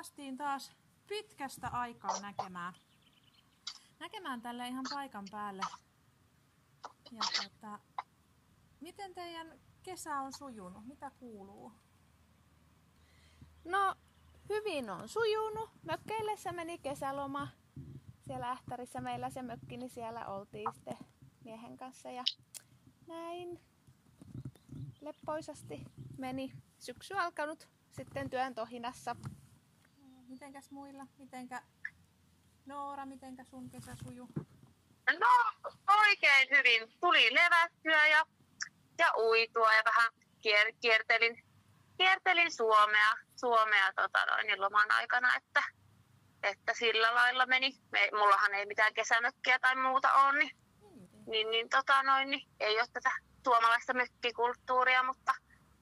päästiin 0.00 0.36
taas 0.36 0.72
pitkästä 1.06 1.68
aikaa 1.68 2.20
näkemään, 2.20 2.74
näkemään 3.98 4.42
tälle 4.42 4.68
ihan 4.68 4.84
paikan 4.90 5.24
päälle. 5.30 5.62
Ja 7.10 7.20
tota, 7.42 7.78
miten 8.80 9.14
teidän 9.14 9.60
kesä 9.82 10.20
on 10.20 10.32
sujunut? 10.32 10.86
Mitä 10.86 11.10
kuuluu? 11.10 11.72
No, 13.64 13.94
hyvin 14.48 14.90
on 14.90 15.08
sujunut. 15.08 15.70
Mökkeillessä 15.82 16.52
meni 16.52 16.78
kesäloma. 16.78 17.48
Siellä 18.26 18.50
Ähtärissä 18.50 19.00
meillä 19.00 19.30
se 19.30 19.42
mökki, 19.42 19.76
niin 19.76 19.90
siellä 19.90 20.26
oltiin 20.26 20.72
sitten 20.74 20.96
miehen 21.44 21.76
kanssa 21.76 22.10
ja 22.10 22.24
näin 23.06 23.60
leppoisasti 25.00 25.84
meni 26.18 26.52
syksy 26.78 27.14
alkanut 27.14 27.68
sitten 27.90 28.30
työn 28.30 28.54
tohinassa. 28.54 29.16
Mitenkäs 30.30 30.70
muilla? 30.70 31.06
Mitenkä 31.18 31.62
Noora, 32.66 33.06
mitenkä 33.06 33.44
sun 33.44 33.70
kesä 33.70 33.96
sujuu? 34.04 34.28
No 35.18 35.26
oikein 36.00 36.48
hyvin. 36.50 36.92
Tuli 37.00 37.34
levättyä 37.34 38.06
ja, 38.06 38.26
ja 38.98 39.12
uitua 39.18 39.74
ja 39.74 39.82
vähän 39.84 40.12
kier, 40.40 40.72
kiertelin, 40.80 41.42
kiertelin 41.96 42.52
Suomea, 42.52 43.16
Suomea 43.36 43.92
tota 43.96 44.26
noin, 44.26 44.46
niin 44.46 44.60
loman 44.60 44.92
aikana, 44.92 45.36
että, 45.36 45.62
että 46.42 46.74
sillä 46.74 47.14
lailla 47.14 47.46
meni. 47.46 47.70
Me, 47.92 48.08
mullahan 48.12 48.54
ei 48.54 48.66
mitään 48.66 48.94
kesämökkiä 48.94 49.58
tai 49.58 49.76
muuta 49.76 50.12
ole, 50.12 50.38
niin, 50.38 50.50
niin, 51.26 51.50
niin, 51.50 51.68
tota 51.68 52.02
noin, 52.02 52.30
niin 52.30 52.48
ei 52.60 52.78
ole 52.78 52.88
tätä 52.92 53.10
suomalaista 53.44 53.94
mökkikulttuuria, 53.94 55.02
mutta 55.02 55.34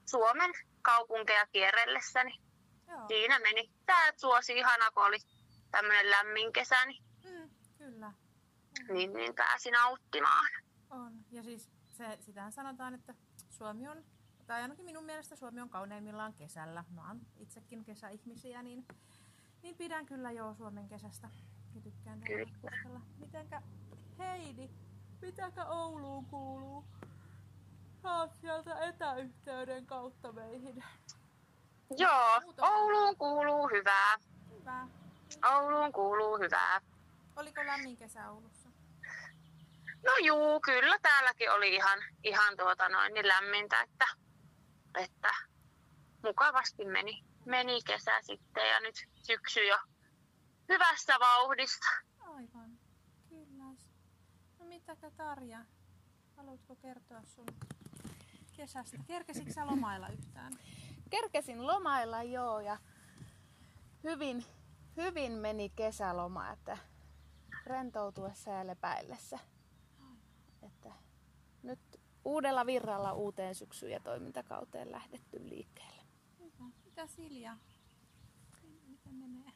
Suomen 0.09 0.51
kaupunkeja 0.81 1.47
kierrellessä, 1.47 2.23
niin 2.23 2.48
Joo, 2.89 3.07
siinä 3.07 3.39
meni. 3.39 3.71
Tää 3.85 4.11
suosi 4.17 4.53
ihana, 4.57 4.91
kun 4.91 5.05
oli 5.05 5.17
tämmöinen 5.71 6.11
lämmin 6.11 6.53
kesä, 6.53 6.85
niin, 6.85 7.03
mm, 7.23 7.49
kyllä. 7.77 8.13
niin, 8.93 9.13
niin 9.13 9.35
pääsi 9.35 9.71
nauttimaan. 9.71 10.51
On. 10.89 11.25
Ja 11.31 11.43
siis 11.43 11.69
se, 11.87 12.17
sitähän 12.21 12.51
sanotaan, 12.51 12.93
että 12.93 13.15
Suomi 13.49 13.87
on, 13.87 14.05
tai 14.47 14.61
ainakin 14.61 14.85
minun 14.85 15.03
mielestä 15.03 15.35
Suomi 15.35 15.61
on 15.61 15.69
kauneimmillaan 15.69 16.33
kesällä. 16.33 16.83
Mä 16.89 17.07
oon 17.07 17.21
itsekin 17.37 17.85
kesäihmisiä, 17.85 18.63
niin, 18.63 18.87
niin 19.63 19.75
pidän 19.77 20.05
kyllä 20.05 20.31
jo 20.31 20.53
Suomen 20.53 20.87
kesästä. 20.87 21.29
Ja 21.75 21.81
tykkään 21.81 22.21
Kyllä. 22.21 23.01
Mitenkä 23.17 23.61
Heidi, 24.17 24.69
mitäkä 25.21 25.65
Ouluun 25.65 26.25
kuuluu? 26.25 26.85
Saat 28.01 28.35
sieltä 28.41 28.79
etäyhteyden 28.79 29.85
kautta 29.85 30.31
meihin. 30.31 30.83
Joo. 31.97 32.41
Ouluun 32.61 33.17
kuuluu 33.17 33.67
hyvää. 33.67 34.17
Hyvä. 34.59 34.87
Ouluun 35.53 35.91
kuuluu 35.91 36.37
hyvää. 36.37 36.81
Oliko 37.35 37.65
lämmin 37.65 37.97
kesä 37.97 38.29
Oulussa? 38.29 38.69
No 40.05 40.11
juu, 40.23 40.59
kyllä 40.61 40.99
täälläkin 41.01 41.51
oli 41.51 41.75
ihan, 41.75 41.99
ihan 42.23 42.57
tuota 42.57 42.89
noin 42.89 43.13
niin 43.13 43.27
lämmintä, 43.27 43.81
että, 43.81 44.07
että 44.95 45.29
mukavasti 46.23 46.85
meni, 46.85 47.23
meni 47.45 47.81
kesä 47.81 48.21
sitten 48.21 48.69
ja 48.69 48.79
nyt 48.79 48.95
syksy 49.23 49.59
jo 49.65 49.77
hyvässä 50.69 51.13
vauhdissa. 51.19 51.91
Aivan. 52.19 52.79
Kyllä. 53.29 53.63
No 54.59 54.65
mitäkä 54.65 55.11
Tarja? 55.17 55.59
Haluatko 56.37 56.75
kertoa 56.75 57.21
sun 57.25 57.47
kesästä? 58.57 58.97
Kerkesitkö 59.07 59.53
sä 59.53 59.67
lomailla 59.67 60.07
yhtään? 60.07 60.53
Kerkesin 61.09 61.67
lomailla 61.67 62.23
joo 62.23 62.59
ja 62.59 62.77
hyvin, 64.03 64.45
hyvin 64.97 65.31
meni 65.31 65.69
kesäloma, 65.69 66.51
että 66.51 66.77
rentoutuessa 67.65 68.51
ja 68.51 68.67
lepäillessä. 68.67 69.39
Että 70.61 70.93
nyt 71.63 71.79
uudella 72.25 72.65
virralla 72.65 73.13
uuteen 73.13 73.55
syksyyn 73.55 73.91
ja 73.91 73.99
toimintakauteen 73.99 74.91
lähdetty 74.91 75.49
liikkeelle. 75.49 76.03
Hyvä. 76.39 76.63
Mitä 76.85 77.07
Silja? 77.07 77.57
Miten 78.87 79.13
menee? 79.13 79.51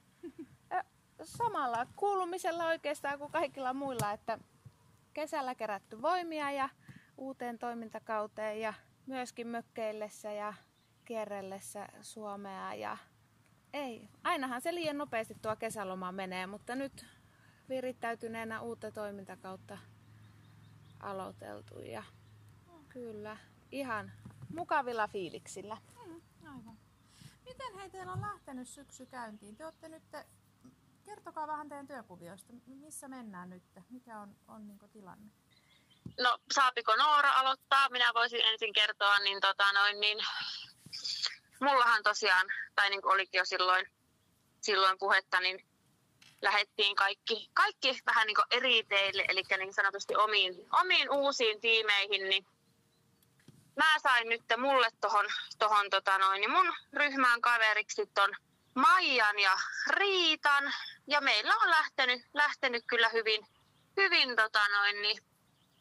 Samalla 1.24 1.88
kuulumisella 1.96 2.66
oikeastaan 2.66 3.20
kuin 3.20 3.32
kaikilla 3.32 3.74
muilla, 3.74 4.12
että 4.12 4.40
kesällä 5.14 5.56
kerätty 5.56 6.02
voimia 6.02 6.52
ja 6.52 6.70
uuteen 7.18 7.60
toimintakauteen 7.60 8.62
ja 8.62 8.74
myöskin 9.06 9.48
mökkeillessä 9.48 10.32
ja 10.32 10.54
kierrellessä 11.06 11.88
Suomea 12.02 12.74
ja 12.74 12.98
ei, 13.74 14.10
ainahan 14.24 14.62
se 14.62 14.76
liian 14.76 14.98
nopeasti 14.98 15.36
tuo 15.42 15.56
kesäloma 15.56 16.12
menee, 16.12 16.48
mutta 16.48 16.76
nyt 16.76 17.06
virittäytyneenä 17.70 18.62
uutta 18.62 18.92
toimintakautta 18.92 19.78
aloiteltu 21.00 21.80
ja 21.80 22.04
kyllä 22.90 23.38
ihan 23.72 24.12
mukavilla 24.54 25.08
fiiliksillä. 25.08 25.78
Mm, 26.06 26.22
aivan. 26.48 26.78
Miten 27.46 27.76
hei 27.76 27.90
teillä 27.90 28.12
on 28.12 28.22
lähtenyt 28.22 28.68
syksy 28.68 29.06
käyntiin? 29.06 29.56
Te 29.56 29.66
olette 29.66 29.90
nyt, 29.90 30.04
kertokaa 31.04 31.48
vähän 31.48 31.70
teidän 31.70 31.88
työkuvioista. 31.88 32.54
Missä 32.66 33.08
mennään 33.08 33.50
nyt? 33.50 33.64
Mikä 33.90 34.20
on, 34.20 34.36
on 34.48 34.68
niin 34.68 34.80
tilanne? 34.92 35.32
No 36.20 36.38
saapiko 36.54 36.96
Noora 36.96 37.32
aloittaa? 37.32 37.90
Minä 37.90 38.12
voisin 38.14 38.42
ensin 38.42 38.74
kertoa, 38.74 39.20
niin, 39.20 39.42
tota 39.42 39.74
noin, 39.74 40.00
niin 40.00 40.18
mullahan 41.60 42.04
tosiaan, 42.04 42.48
tai 42.76 42.90
niin 42.90 43.02
kuin 43.02 43.14
olikin 43.14 43.40
jo 43.40 43.46
silloin, 43.46 43.86
silloin 44.62 44.98
puhetta, 45.00 45.40
niin 45.40 45.66
lähdettiin 46.42 46.96
kaikki, 46.96 47.50
kaikki 47.54 48.00
vähän 48.06 48.28
niin 48.28 48.36
kuin 48.36 48.46
eri 48.52 48.84
teille, 48.84 49.26
eli 49.28 49.44
niin 49.58 49.74
sanotusti 49.74 50.16
omiin, 50.16 50.54
omiin 50.82 51.12
uusiin 51.12 51.62
tiimeihin, 51.62 52.30
niin 52.30 52.46
mä 53.76 54.00
sain 54.04 54.30
nyt 54.30 54.42
mulle 54.58 54.90
tohon, 55.02 55.26
tohon 55.60 55.90
tota 55.90 56.18
noin, 56.18 56.42
niin 56.42 56.52
mun 56.52 56.74
ryhmään 56.94 57.42
kaveriksi 57.42 58.06
ton 58.14 58.36
Maijan 58.76 59.40
ja 59.40 59.58
Riitan, 59.88 60.74
ja 61.08 61.22
meillä 61.22 61.56
on 61.56 61.70
lähtenyt, 61.70 62.22
lähtenyt 62.34 62.84
kyllä 62.88 63.10
hyvin, 63.10 63.48
hyvin 63.98 64.36
tota 64.36 64.68
noin, 64.68 65.02
niin 65.02 65.33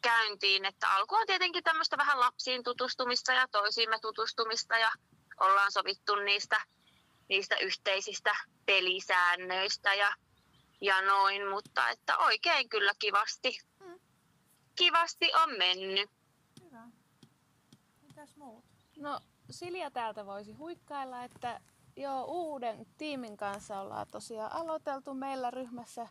käyntiin, 0.03 0.65
että 0.65 0.89
alku 0.89 1.15
on 1.15 1.27
tietenkin 1.27 1.63
tämmöistä 1.63 1.97
vähän 1.97 2.19
lapsiin 2.19 2.63
tutustumista 2.63 3.33
ja 3.33 3.47
toisiimme 3.51 3.99
tutustumista 3.99 4.77
ja 4.77 4.91
ollaan 5.39 5.71
sovittu 5.71 6.15
niistä, 6.15 6.61
niistä 7.29 7.55
yhteisistä 7.57 8.35
pelisäännöistä 8.65 9.93
ja, 9.93 10.13
ja 10.81 11.01
noin, 11.01 11.47
mutta 11.47 11.89
että 11.89 12.17
oikein 12.17 12.69
kyllä 12.69 12.91
kivasti, 12.99 13.57
Mm. 13.79 13.99
kivasti 14.75 15.31
on 15.35 15.57
mennyt. 15.57 16.09
Hyvä. 16.63 16.83
Mitäs 18.01 18.35
muut? 18.35 18.65
No 18.97 19.19
Silja 19.49 19.91
täältä 19.91 20.25
voisi 20.25 20.51
huikkailla, 20.53 21.23
että 21.23 21.59
jo 21.95 22.23
uuden 22.23 22.85
tiimin 22.97 23.37
kanssa 23.37 23.79
ollaan 23.79 24.07
tosiaan 24.11 24.51
aloiteltu 24.51 25.13
meillä 25.13 25.51
ryhmässä 25.51 26.07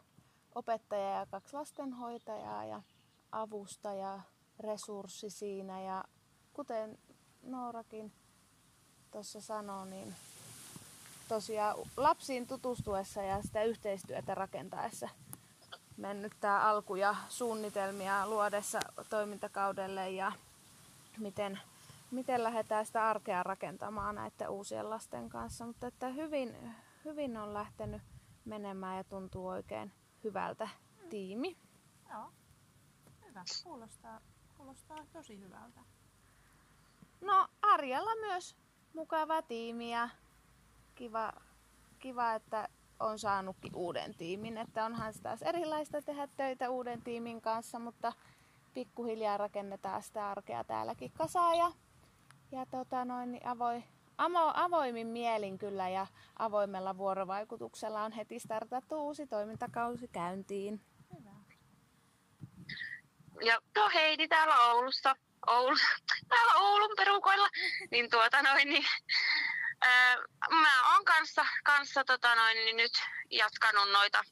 opettaja 0.55 1.19
ja 1.19 1.27
kaksi 1.31 1.53
lastenhoitajaa 1.57 2.65
ja 2.65 2.83
avustaja, 3.33 4.21
resurssi 4.61 5.31
siinä 5.31 5.81
ja 5.81 6.05
kuten 6.53 6.99
Noorakin 7.43 8.13
tuossa 9.11 9.41
sanoi, 9.41 9.87
niin 9.87 10.15
tosiaan 11.29 11.77
lapsiin 11.97 12.47
tutustuessa 12.47 13.23
ja 13.23 13.43
sitä 13.43 13.63
yhteistyötä 13.63 14.35
rakentaessa 14.35 15.09
mennyt 15.97 16.33
tämä 16.41 16.61
alku 16.61 16.95
ja 16.95 17.15
suunnitelmia 17.29 18.27
luodessa 18.27 18.81
toimintakaudelle 19.11 20.11
ja 20.11 20.33
miten, 21.19 21.61
miten 22.11 22.43
lähdetään 22.43 22.87
sitä 22.87 23.09
arkea 23.11 23.43
rakentamaan 23.43 24.15
näiden 24.15 24.49
uusien 24.49 24.91
lasten 24.91 25.29
kanssa. 25.29 25.67
Mutta 25.67 25.87
että 25.87 26.09
hyvin, 26.09 26.75
hyvin 27.05 27.37
on 27.37 27.55
lähtenyt 27.55 28.03
menemään 28.45 28.97
ja 28.97 29.05
tuntuu 29.05 29.47
oikein 29.47 29.93
hyvältä 30.25 30.69
tiimi. 31.11 31.57
Joo. 32.11 32.42
Hyvä. 33.33 33.45
Kuulostaa, 33.65 34.21
kuulostaa 34.57 35.07
tosi 35.13 35.41
hyvältä. 35.41 35.81
No 37.21 37.49
Arjalla 37.63 38.15
myös 38.21 38.57
mukava 38.95 39.43
tiimi 39.43 39.93
ja 39.93 40.09
kiva, 40.95 41.33
kiva, 41.99 42.35
että 42.35 42.69
on 43.01 43.19
saanutkin 43.19 43.77
uuden 43.77 44.15
tiimin. 44.15 44.59
Että 44.59 44.85
onhan 44.85 45.15
se 45.15 45.23
taas 45.23 45.43
erilaista 45.43 46.03
tehdä 46.03 46.29
töitä 46.37 46.71
uuden 46.71 47.03
tiimin 47.03 47.41
kanssa, 47.41 47.79
mutta 47.79 48.13
pikkuhiljaa 48.75 49.37
rakennetaan 49.37 50.03
sitä 50.03 50.31
arkea 50.31 50.65
täälläkin 50.65 51.13
kasaa 51.13 51.55
ja, 51.55 51.73
ja 52.51 52.67
tota 52.67 53.05
noin, 53.05 53.33
niin 53.33 53.47
avoin, 53.47 53.85
amo, 54.19 54.53
avoimin 54.55 55.07
mielin 55.07 55.59
kyllä 55.59 55.89
ja 55.89 56.07
avoimella 56.39 56.97
vuorovaikutuksella 56.97 58.03
on 58.03 58.13
heti 58.13 58.39
startattu 58.39 59.07
uusi 59.07 59.27
toimintakausi 59.27 60.09
käyntiin. 60.09 60.81
Ja 63.41 63.59
no 63.77 63.91
Heidi 63.95 64.29
täällä 64.29 64.61
Oulussa. 64.61 65.17
Oulu, 65.47 65.77
täällä 66.29 66.55
Oulun 66.55 66.97
perukoilla, 66.97 67.49
niin 67.91 68.11
tuota 68.11 68.43
noin, 68.43 68.69
niin 68.69 68.87
ää, 69.81 70.17
mä 70.51 70.93
oon 70.93 71.05
kanssa, 71.05 71.47
kanssa 71.65 72.05
tota 72.05 72.35
noin, 72.35 72.57
niin 72.57 72.77
nyt 72.77 72.93
jatkanut 73.31 73.91
noita 73.91 74.25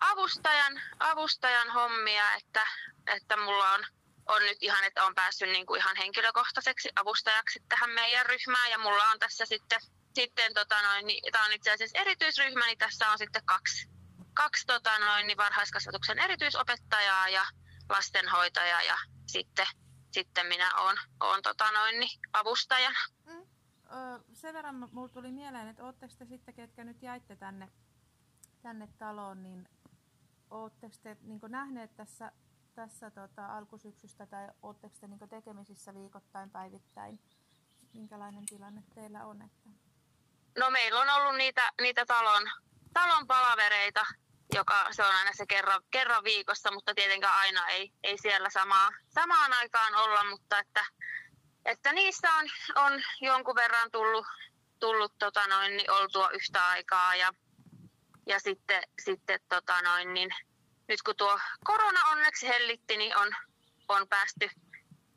avustajan, 0.00 0.82
avustajan 0.98 1.70
hommia, 1.70 2.34
että, 2.34 2.66
että 3.06 3.36
mulla 3.36 3.72
on, 3.72 3.86
on 4.26 4.42
nyt 4.42 4.58
ihan, 4.60 4.84
että 4.84 5.04
on 5.04 5.14
päässyt 5.14 5.48
niin 5.48 5.66
kuin 5.66 5.80
ihan 5.80 5.96
henkilökohtaiseksi 5.96 6.88
avustajaksi 6.96 7.60
tähän 7.68 7.90
meidän 7.90 8.26
ryhmään 8.26 8.70
ja 8.70 8.78
mulla 8.78 9.04
on 9.04 9.18
tässä 9.18 9.46
sitten, 9.46 9.80
sitten 10.14 10.54
tota 10.54 10.82
noin, 10.82 11.06
niin, 11.06 11.32
tämä 11.32 11.44
on 11.44 11.52
itse 11.52 11.70
asiassa 11.70 11.98
erityisryhmä, 11.98 12.66
niin 12.66 12.78
tässä 12.78 13.10
on 13.10 13.18
sitten 13.18 13.44
kaksi, 13.44 13.88
kaksi 14.34 14.66
tota 14.66 14.98
noin, 14.98 15.26
niin 15.26 15.36
varhaiskasvatuksen 15.36 16.18
erityisopettajaa 16.18 17.28
ja 17.28 17.46
lastenhoitaja 17.88 18.82
ja 18.82 18.98
sitten, 19.26 19.66
sitten 20.10 20.46
minä 20.46 20.74
olen, 20.74 20.96
olen 21.20 21.42
tota 21.42 21.70
noin, 21.72 22.00
niin 22.00 22.20
avustajana. 22.32 22.98
Mm. 23.24 23.42
Ö, 23.42 24.20
sen 24.32 24.54
verran 24.54 24.88
mulla 24.92 25.08
tuli 25.08 25.32
mieleen, 25.32 25.68
että 25.68 25.84
ootteko 25.84 26.14
te 26.18 26.24
sitten, 26.24 26.54
ketkä 26.54 26.84
nyt 26.84 27.02
jäitte 27.02 27.36
tänne, 27.36 27.68
tänne 28.62 28.88
taloon, 28.98 29.42
niin 29.42 29.68
ootteko 30.50 30.94
te 31.02 31.16
niin 31.22 31.40
nähneet 31.48 31.96
tässä, 31.96 32.32
tässä 32.74 33.10
tota, 33.10 33.46
alkusyksystä 33.46 34.26
tai 34.26 34.48
ootteko 34.62 34.94
te 35.00 35.08
niin 35.08 35.28
tekemisissä 35.28 35.94
viikoittain, 35.94 36.50
päivittäin? 36.50 37.20
Minkälainen 37.92 38.46
tilanne 38.46 38.82
teillä 38.94 39.24
on? 39.24 39.42
Että... 39.42 39.70
No 40.58 40.70
meillä 40.70 41.00
on 41.00 41.10
ollut 41.10 41.36
niitä, 41.36 41.72
niitä 41.80 42.06
talon, 42.06 42.50
talon 42.92 43.26
palavereita, 43.26 44.06
joka 44.58 44.88
se 44.90 45.04
on 45.04 45.14
aina 45.14 45.30
se 45.34 45.46
kerran, 45.46 45.82
kerran 45.90 46.24
viikossa, 46.24 46.70
mutta 46.70 46.94
tietenkään 46.94 47.34
aina 47.34 47.68
ei, 47.68 47.92
ei 48.02 48.18
siellä 48.18 48.50
samaa, 48.50 48.90
samaan 49.08 49.52
aikaan 49.52 49.94
olla, 49.94 50.24
mutta 50.24 50.58
että, 50.58 50.84
että 51.64 51.92
niissä 51.92 52.34
on, 52.34 52.46
on 52.74 53.02
jonkun 53.20 53.54
verran 53.54 53.90
tullut, 53.90 54.26
tullut 54.80 55.12
tota 55.18 55.46
noin, 55.46 55.76
niin 55.76 55.90
oltua 55.90 56.30
yhtä 56.30 56.66
aikaa 56.66 57.16
ja, 57.16 57.32
ja 58.26 58.40
sitten, 58.40 58.82
sitten 59.04 59.40
tota 59.48 59.82
noin, 59.82 60.14
niin 60.14 60.30
nyt 60.88 61.02
kun 61.02 61.16
tuo 61.16 61.40
korona 61.64 62.04
onneksi 62.10 62.48
hellitti, 62.48 62.96
niin 62.96 63.16
on, 63.16 63.28
on 63.88 64.08
päästy 64.08 64.50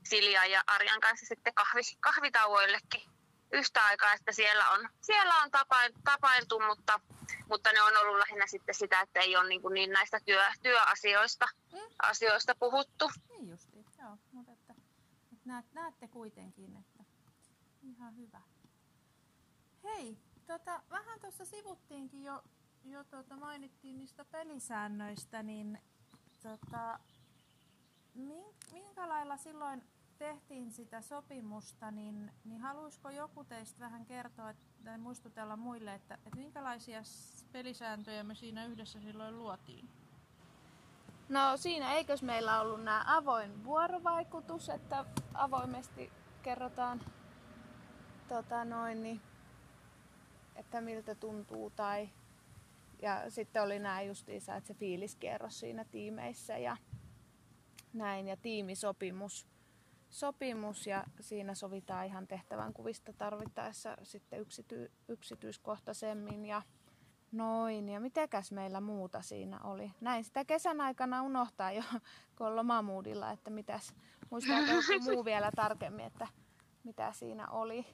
Silja 0.10 0.46
ja 0.46 0.64
Arjan 0.68 1.00
kanssa 1.00 1.26
sitten 1.26 1.54
kahvi, 1.54 1.82
kahvitauoillekin 2.00 3.11
yhtä 3.52 3.86
aikaa, 3.86 4.14
että 4.14 4.32
siellä 4.32 4.70
on, 4.70 4.90
siellä 5.02 5.36
on 5.36 5.52
tapail, 5.52 5.92
tapailtu, 6.04 6.60
mutta, 6.60 7.00
mutta 7.50 7.72
ne 7.72 7.82
on 7.82 7.98
ollut 7.98 8.18
lähinnä 8.18 8.48
sitten 8.48 8.76
sitä, 8.76 9.02
että 9.02 9.20
ei 9.20 9.38
ole 9.38 9.50
niin, 9.50 9.62
kuin 9.62 9.74
niin 9.74 9.90
näistä 9.90 10.20
työ, 10.26 10.44
työasioista 10.62 11.46
mm. 11.74 11.80
asioista 12.02 12.56
puhuttu. 12.60 13.12
Niin 13.30 13.50
justiin, 13.50 13.86
joo, 14.00 14.18
mutta 14.32 14.52
että, 14.52 14.74
että 15.34 15.50
näet, 15.50 15.66
näette 15.74 16.08
kuitenkin, 16.08 16.76
että 16.76 17.04
ihan 17.82 18.18
hyvä. 18.18 18.42
Hei, 19.84 20.18
tota, 20.48 20.82
vähän 20.90 21.20
tuossa 21.20 21.46
sivuttiinkin 21.46 22.24
jo, 22.24 22.44
jo 22.84 23.04
tuota, 23.04 23.38
mainittiin 23.38 23.98
niistä 23.98 24.26
pelisäännöistä, 24.26 25.44
niin 25.44 25.80
tota, 26.44 27.00
minkä 28.72 29.10
lailla 29.10 29.38
silloin 29.38 29.91
tehtiin 30.22 30.72
sitä 30.72 31.02
sopimusta, 31.02 31.92
niin, 31.92 32.32
niin 32.46 32.62
haluaisiko 32.62 33.10
joku 33.10 33.44
teistä 33.44 33.80
vähän 33.80 34.06
kertoa 34.06 34.54
tai 34.84 34.98
muistutella 34.98 35.58
muille, 35.58 35.94
että, 35.94 36.14
että 36.14 36.36
minkälaisia 36.36 37.02
pelisääntöjä 37.52 38.24
me 38.24 38.36
siinä 38.36 38.66
yhdessä 38.66 39.00
silloin 39.00 39.38
luotiin? 39.38 39.90
No 41.30 41.58
siinä 41.58 41.94
eikös 41.94 42.24
meillä 42.24 42.62
ollut 42.62 42.84
nämä 42.84 43.04
avoin 43.08 43.64
vuorovaikutus, 43.64 44.70
että 44.70 45.06
avoimesti 45.34 46.12
kerrotaan 46.44 47.02
tota 48.28 48.66
noin, 48.66 49.04
niin, 49.04 49.22
että 50.56 50.82
miltä 50.82 51.16
tuntuu 51.16 51.70
tai 51.70 52.10
ja 53.02 53.32
sitten 53.32 53.64
oli 53.64 53.80
nämä 53.80 54.02
justiinsa, 54.02 54.56
että 54.56 54.68
se 54.68 54.74
fiiliskierros 54.74 55.60
siinä 55.60 55.86
tiimeissä 55.86 56.58
ja 56.58 56.78
näin 57.94 58.28
ja 58.28 58.38
tiimisopimus 58.38 59.51
sopimus 60.12 60.88
ja 60.88 61.04
siinä 61.20 61.56
sovitaan 61.56 62.06
ihan 62.06 62.28
tehtävän 62.28 62.74
kuvista 62.74 63.14
tarvittaessa 63.14 63.98
sitten 64.04 64.40
yksity, 64.40 64.92
yksityiskohtaisemmin 65.08 66.46
ja 66.46 66.62
noin. 67.32 67.90
Ja 67.90 68.00
mitäkäs 68.00 68.52
meillä 68.52 68.82
muuta 68.82 69.22
siinä 69.22 69.60
oli? 69.64 69.92
Näin 70.02 70.24
sitä 70.24 70.46
kesän 70.46 70.82
aikana 70.82 71.22
unohtaa 71.22 71.72
jo, 71.72 71.84
kun 72.38 72.48
on 72.48 72.56
lomamuudilla, 72.56 73.32
että 73.32 73.50
mitäs, 73.50 73.94
muistaako 74.30 74.72
joku 74.72 75.04
muu 75.04 75.26
vielä 75.32 75.52
tarkemmin, 75.56 76.06
että 76.06 76.28
mitä 76.84 77.14
siinä 77.14 77.48
oli? 77.48 77.86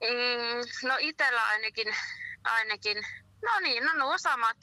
Mm, 0.00 0.88
no 0.88 0.96
itellä 1.00 1.44
ainakin, 1.46 1.94
ainakin, 2.44 2.96
no 3.42 3.60
niin, 3.60 3.84
no 3.84 3.92
nuo 3.92 4.18
samat, 4.18 4.56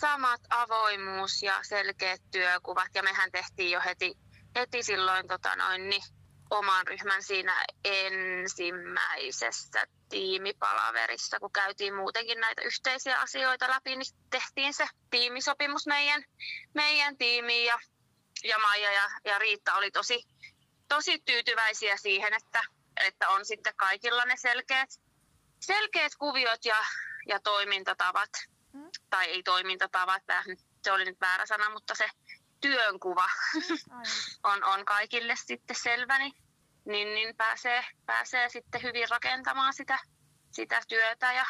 samat 0.00 0.40
avoimuus 0.50 1.42
ja 1.42 1.58
selkeät 1.62 2.22
työkuvat 2.30 2.88
ja 2.94 3.02
mehän 3.02 3.32
tehtiin 3.32 3.70
jo 3.70 3.80
heti 3.84 4.16
heti 4.56 4.82
silloin 4.82 5.28
tota 5.28 5.56
noin, 5.56 5.88
niin 5.88 6.02
oman 6.50 6.86
ryhmän 6.86 7.22
siinä 7.22 7.64
ensimmäisessä 7.84 9.86
tiimipalaverissa, 10.08 11.40
kun 11.40 11.52
käytiin 11.52 11.94
muutenkin 11.94 12.40
näitä 12.40 12.62
yhteisiä 12.62 13.20
asioita 13.20 13.70
läpi, 13.70 13.96
niin 13.96 14.16
tehtiin 14.30 14.74
se 14.74 14.86
tiimisopimus 15.10 15.86
meidän, 15.86 16.24
meidän 16.74 17.16
tiimiin 17.16 17.66
ja, 17.66 17.78
ja 18.44 18.58
Maija 18.58 18.92
ja, 18.92 19.10
ja 19.24 19.38
Riitta 19.38 19.74
oli 19.74 19.90
tosi, 19.90 20.24
tosi 20.88 21.18
tyytyväisiä 21.18 21.96
siihen, 21.96 22.34
että, 22.34 22.62
että 23.06 23.28
on 23.28 23.44
sitten 23.44 23.76
kaikilla 23.76 24.24
ne 24.24 24.36
selkeät, 24.36 24.90
selkeät 25.60 26.14
kuviot 26.14 26.64
ja, 26.64 26.84
ja 27.28 27.40
toimintatavat, 27.40 28.30
mm. 28.72 28.90
tai 29.10 29.26
ei 29.26 29.42
toimintatavat, 29.42 30.22
se 30.82 30.92
oli 30.92 31.04
nyt 31.04 31.20
väärä 31.20 31.46
sana, 31.46 31.70
mutta 31.70 31.94
se 31.94 32.10
työnkuva 32.62 33.26
on, 34.52 34.64
on 34.64 34.84
kaikille 34.84 35.34
sitten 35.36 35.76
selvä, 35.76 36.18
niin, 36.18 36.32
niin, 36.84 37.14
niin 37.14 37.36
pääsee, 37.36 37.84
pääsee 38.06 38.48
sitten 38.48 38.82
hyvin 38.82 39.08
rakentamaan 39.10 39.74
sitä, 39.74 39.98
sitä 40.50 40.80
työtä 40.88 41.32
ja 41.32 41.44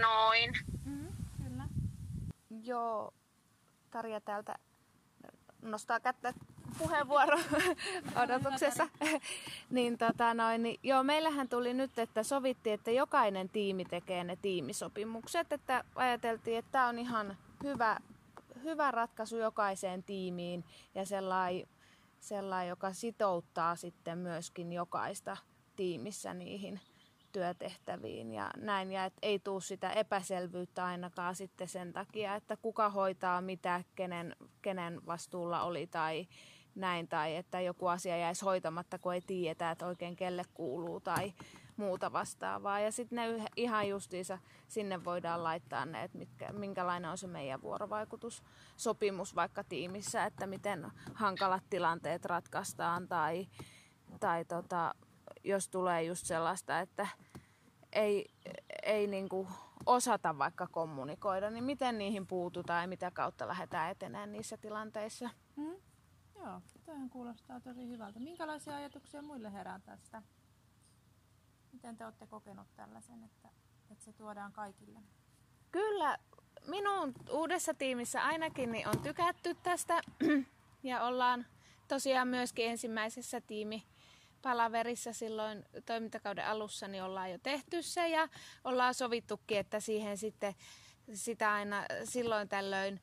noin. 0.00 0.52
Mm, 0.84 1.08
kyllä. 1.44 1.64
Joo, 2.64 3.14
Tarja 3.90 4.20
täältä 4.20 4.58
nostaa 5.62 6.00
kättä 6.00 6.34
puheenvuoro 6.78 7.38
odotuksessa. 8.22 8.88
niin, 9.70 9.98
tota 9.98 10.34
noin, 10.34 10.62
niin, 10.62 10.80
joo, 10.82 11.02
meillähän 11.02 11.48
tuli 11.48 11.74
nyt, 11.74 11.98
että 11.98 12.22
sovittiin, 12.22 12.74
että 12.74 12.90
jokainen 12.90 13.48
tiimi 13.48 13.84
tekee 13.84 14.24
ne 14.24 14.36
tiimisopimukset, 14.42 15.52
että 15.52 15.84
ajateltiin, 15.94 16.58
että 16.58 16.72
tämä 16.72 16.88
on 16.88 16.98
ihan 16.98 17.36
hyvä 17.64 17.96
hyvä 18.68 18.90
ratkaisu 18.90 19.36
jokaiseen 19.36 20.02
tiimiin 20.02 20.64
ja 20.94 21.06
sellainen, 21.06 21.68
sellai, 22.20 22.68
joka 22.68 22.92
sitouttaa 22.92 23.76
sitten 23.76 24.18
myöskin 24.18 24.72
jokaista 24.72 25.36
tiimissä 25.76 26.34
niihin 26.34 26.80
työtehtäviin 27.32 28.34
ja 28.34 28.50
näin. 28.56 28.92
Ja 28.92 29.04
et 29.04 29.14
ei 29.22 29.38
tule 29.38 29.60
sitä 29.60 29.90
epäselvyyttä 29.90 30.84
ainakaan 30.84 31.34
sitten 31.34 31.68
sen 31.68 31.92
takia, 31.92 32.34
että 32.34 32.56
kuka 32.56 32.90
hoitaa 32.90 33.40
mitä, 33.40 33.84
kenen, 33.94 34.36
kenen 34.62 35.06
vastuulla 35.06 35.62
oli 35.62 35.86
tai 35.86 36.26
näin. 36.74 37.08
Tai 37.08 37.36
että 37.36 37.60
joku 37.60 37.86
asia 37.86 38.16
jäisi 38.16 38.44
hoitamatta, 38.44 38.98
kun 38.98 39.14
ei 39.14 39.20
tiedetä, 39.20 39.70
että 39.70 39.86
oikein 39.86 40.16
kelle 40.16 40.44
kuuluu 40.54 41.00
tai 41.00 41.32
muuta 41.78 42.12
vastaavaa. 42.12 42.80
Ja 42.80 42.92
sitten 42.92 43.16
ne 43.16 43.44
ihan 43.56 43.88
justiinsa 43.88 44.38
sinne 44.68 45.04
voidaan 45.04 45.44
laittaa 45.44 45.86
ne, 45.86 46.02
että 46.02 46.18
mitkä, 46.18 46.52
minkälainen 46.52 47.10
on 47.10 47.18
se 47.18 47.26
meidän 47.26 47.62
vuorovaikutussopimus 47.62 49.34
vaikka 49.34 49.64
tiimissä, 49.64 50.24
että 50.24 50.46
miten 50.46 50.90
hankalat 51.14 51.62
tilanteet 51.70 52.24
ratkaistaan 52.24 53.08
tai, 53.08 53.46
tai 54.20 54.44
tota, 54.44 54.94
jos 55.44 55.68
tulee 55.68 56.02
just 56.02 56.26
sellaista, 56.26 56.80
että 56.80 57.08
ei, 57.92 58.26
ei 58.82 59.06
niinku 59.06 59.48
osata 59.86 60.38
vaikka 60.38 60.66
kommunikoida, 60.66 61.50
niin 61.50 61.64
miten 61.64 61.98
niihin 61.98 62.26
puututaan 62.26 62.82
ja 62.82 62.88
mitä 62.88 63.10
kautta 63.10 63.48
lähdetään 63.48 63.90
etenemään 63.90 64.32
niissä 64.32 64.56
tilanteissa. 64.56 65.30
Mm. 65.56 65.76
Joo, 66.34 66.60
tämähän 66.84 67.10
kuulostaa 67.10 67.60
tosi 67.60 67.88
hyvältä. 67.88 68.20
Minkälaisia 68.20 68.76
ajatuksia 68.76 69.22
muille 69.22 69.52
herää 69.52 69.80
tästä? 69.86 70.22
Miten 71.72 71.96
te 71.96 72.04
olette 72.04 72.26
kokenut 72.26 72.66
tällaisen, 72.76 73.24
että, 73.24 73.48
että 73.90 74.04
se 74.04 74.12
tuodaan 74.12 74.52
kaikille? 74.52 74.98
Kyllä, 75.70 76.18
minun 76.66 77.14
uudessa 77.30 77.74
tiimissä 77.74 78.24
ainakin 78.24 78.72
niin 78.72 78.88
on 78.88 79.02
tykätty 79.02 79.54
tästä 79.54 80.00
ja 80.82 81.02
ollaan 81.02 81.46
tosiaan 81.88 82.28
myöskin 82.28 82.66
ensimmäisessä 82.66 83.40
tiimi 83.40 83.86
palaverissa 84.42 85.12
silloin 85.12 85.64
toimintakauden 85.86 86.46
alussa 86.46 86.88
niin 86.88 87.02
ollaan 87.02 87.30
jo 87.30 87.38
tehty 87.42 87.82
se 87.82 88.08
ja 88.08 88.28
ollaan 88.64 88.94
sovittukin, 88.94 89.58
että 89.58 89.80
siihen 89.80 90.18
sitten 90.18 90.54
sitä 91.14 91.52
aina 91.52 91.84
silloin 92.04 92.48
tällöin, 92.48 93.00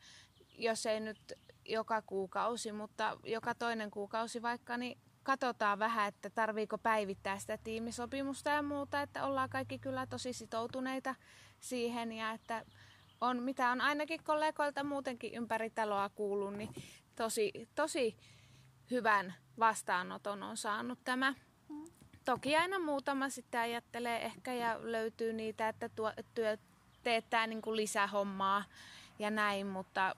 jos 0.58 0.86
ei 0.86 1.00
nyt 1.00 1.34
joka 1.66 2.02
kuukausi, 2.02 2.72
mutta 2.72 3.18
joka 3.24 3.56
toinen 3.56 3.92
kuukausi 3.92 4.42
vaikka, 4.42 4.78
niin 4.78 4.98
katsotaan 5.26 5.80
vähän, 5.80 6.08
että 6.08 6.30
tarviiko 6.30 6.78
päivittää 6.78 7.40
sitä 7.40 7.58
tiimisopimusta 7.58 8.50
ja 8.50 8.62
muuta, 8.62 9.02
että 9.02 9.26
ollaan 9.26 9.50
kaikki 9.50 9.80
kyllä 9.80 10.08
tosi 10.08 10.34
sitoutuneita 10.34 11.16
siihen 11.60 12.12
ja 12.12 12.32
että 12.32 12.66
on, 13.22 13.44
mitä 13.44 13.70
on 13.70 13.82
ainakin 13.82 14.24
kollegoilta 14.24 14.84
muutenkin 14.84 15.34
ympäri 15.34 15.70
taloa 15.70 16.10
kuullut, 16.10 16.54
niin 16.54 16.70
tosi, 17.16 17.70
tosi 17.76 18.18
hyvän 18.92 19.34
vastaanoton 19.60 20.44
on 20.44 20.58
saanut 20.58 21.00
tämä. 21.04 21.34
Toki 22.26 22.56
aina 22.56 22.80
muutama 22.80 23.30
sitten 23.30 23.62
ajattelee 23.62 24.26
ehkä 24.26 24.54
ja 24.54 24.80
löytyy 24.82 25.34
niitä, 25.34 25.70
että 25.70 25.90
tuo, 25.90 26.14
työ 26.34 26.58
teettää 27.04 27.48
niin 27.48 27.62
kuin 27.62 27.76
lisähommaa 27.76 28.64
ja 29.20 29.32
näin, 29.32 29.68
mutta 29.68 30.16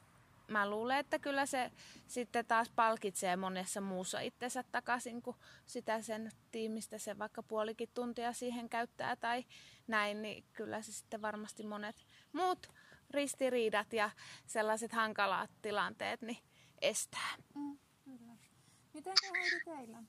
mä 0.48 0.70
luulen, 0.70 0.98
että 0.98 1.20
kyllä 1.20 1.46
se 1.46 1.72
sitten 2.08 2.46
taas 2.46 2.70
palkitsee 2.70 3.36
monessa 3.36 3.82
muussa 3.82 4.20
itsensä 4.20 4.64
takaisin, 4.64 5.22
kun 5.22 5.36
sitä 5.66 6.02
sen 6.02 6.32
tiimistä 6.52 6.98
se 6.98 7.20
vaikka 7.20 7.44
puolikin 7.44 7.90
tuntia 7.94 8.34
siihen 8.34 8.70
käyttää 8.70 9.16
tai 9.16 9.46
näin, 9.88 10.22
niin 10.22 10.46
kyllä 10.54 10.82
se 10.82 10.92
sitten 10.92 11.22
varmasti 11.22 11.64
monet 11.64 12.06
muut 12.34 12.68
ristiriidat 13.10 13.94
ja 13.94 14.10
sellaiset 14.46 14.94
hankalat 14.94 15.52
tilanteet 15.62 16.22
niin 16.22 16.44
estää. 16.82 17.36
Mm, 17.56 17.80
kyllä. 18.04 18.34
Mitenkä 18.94 19.28
Heidi 19.42 19.60
teillä? 19.66 20.04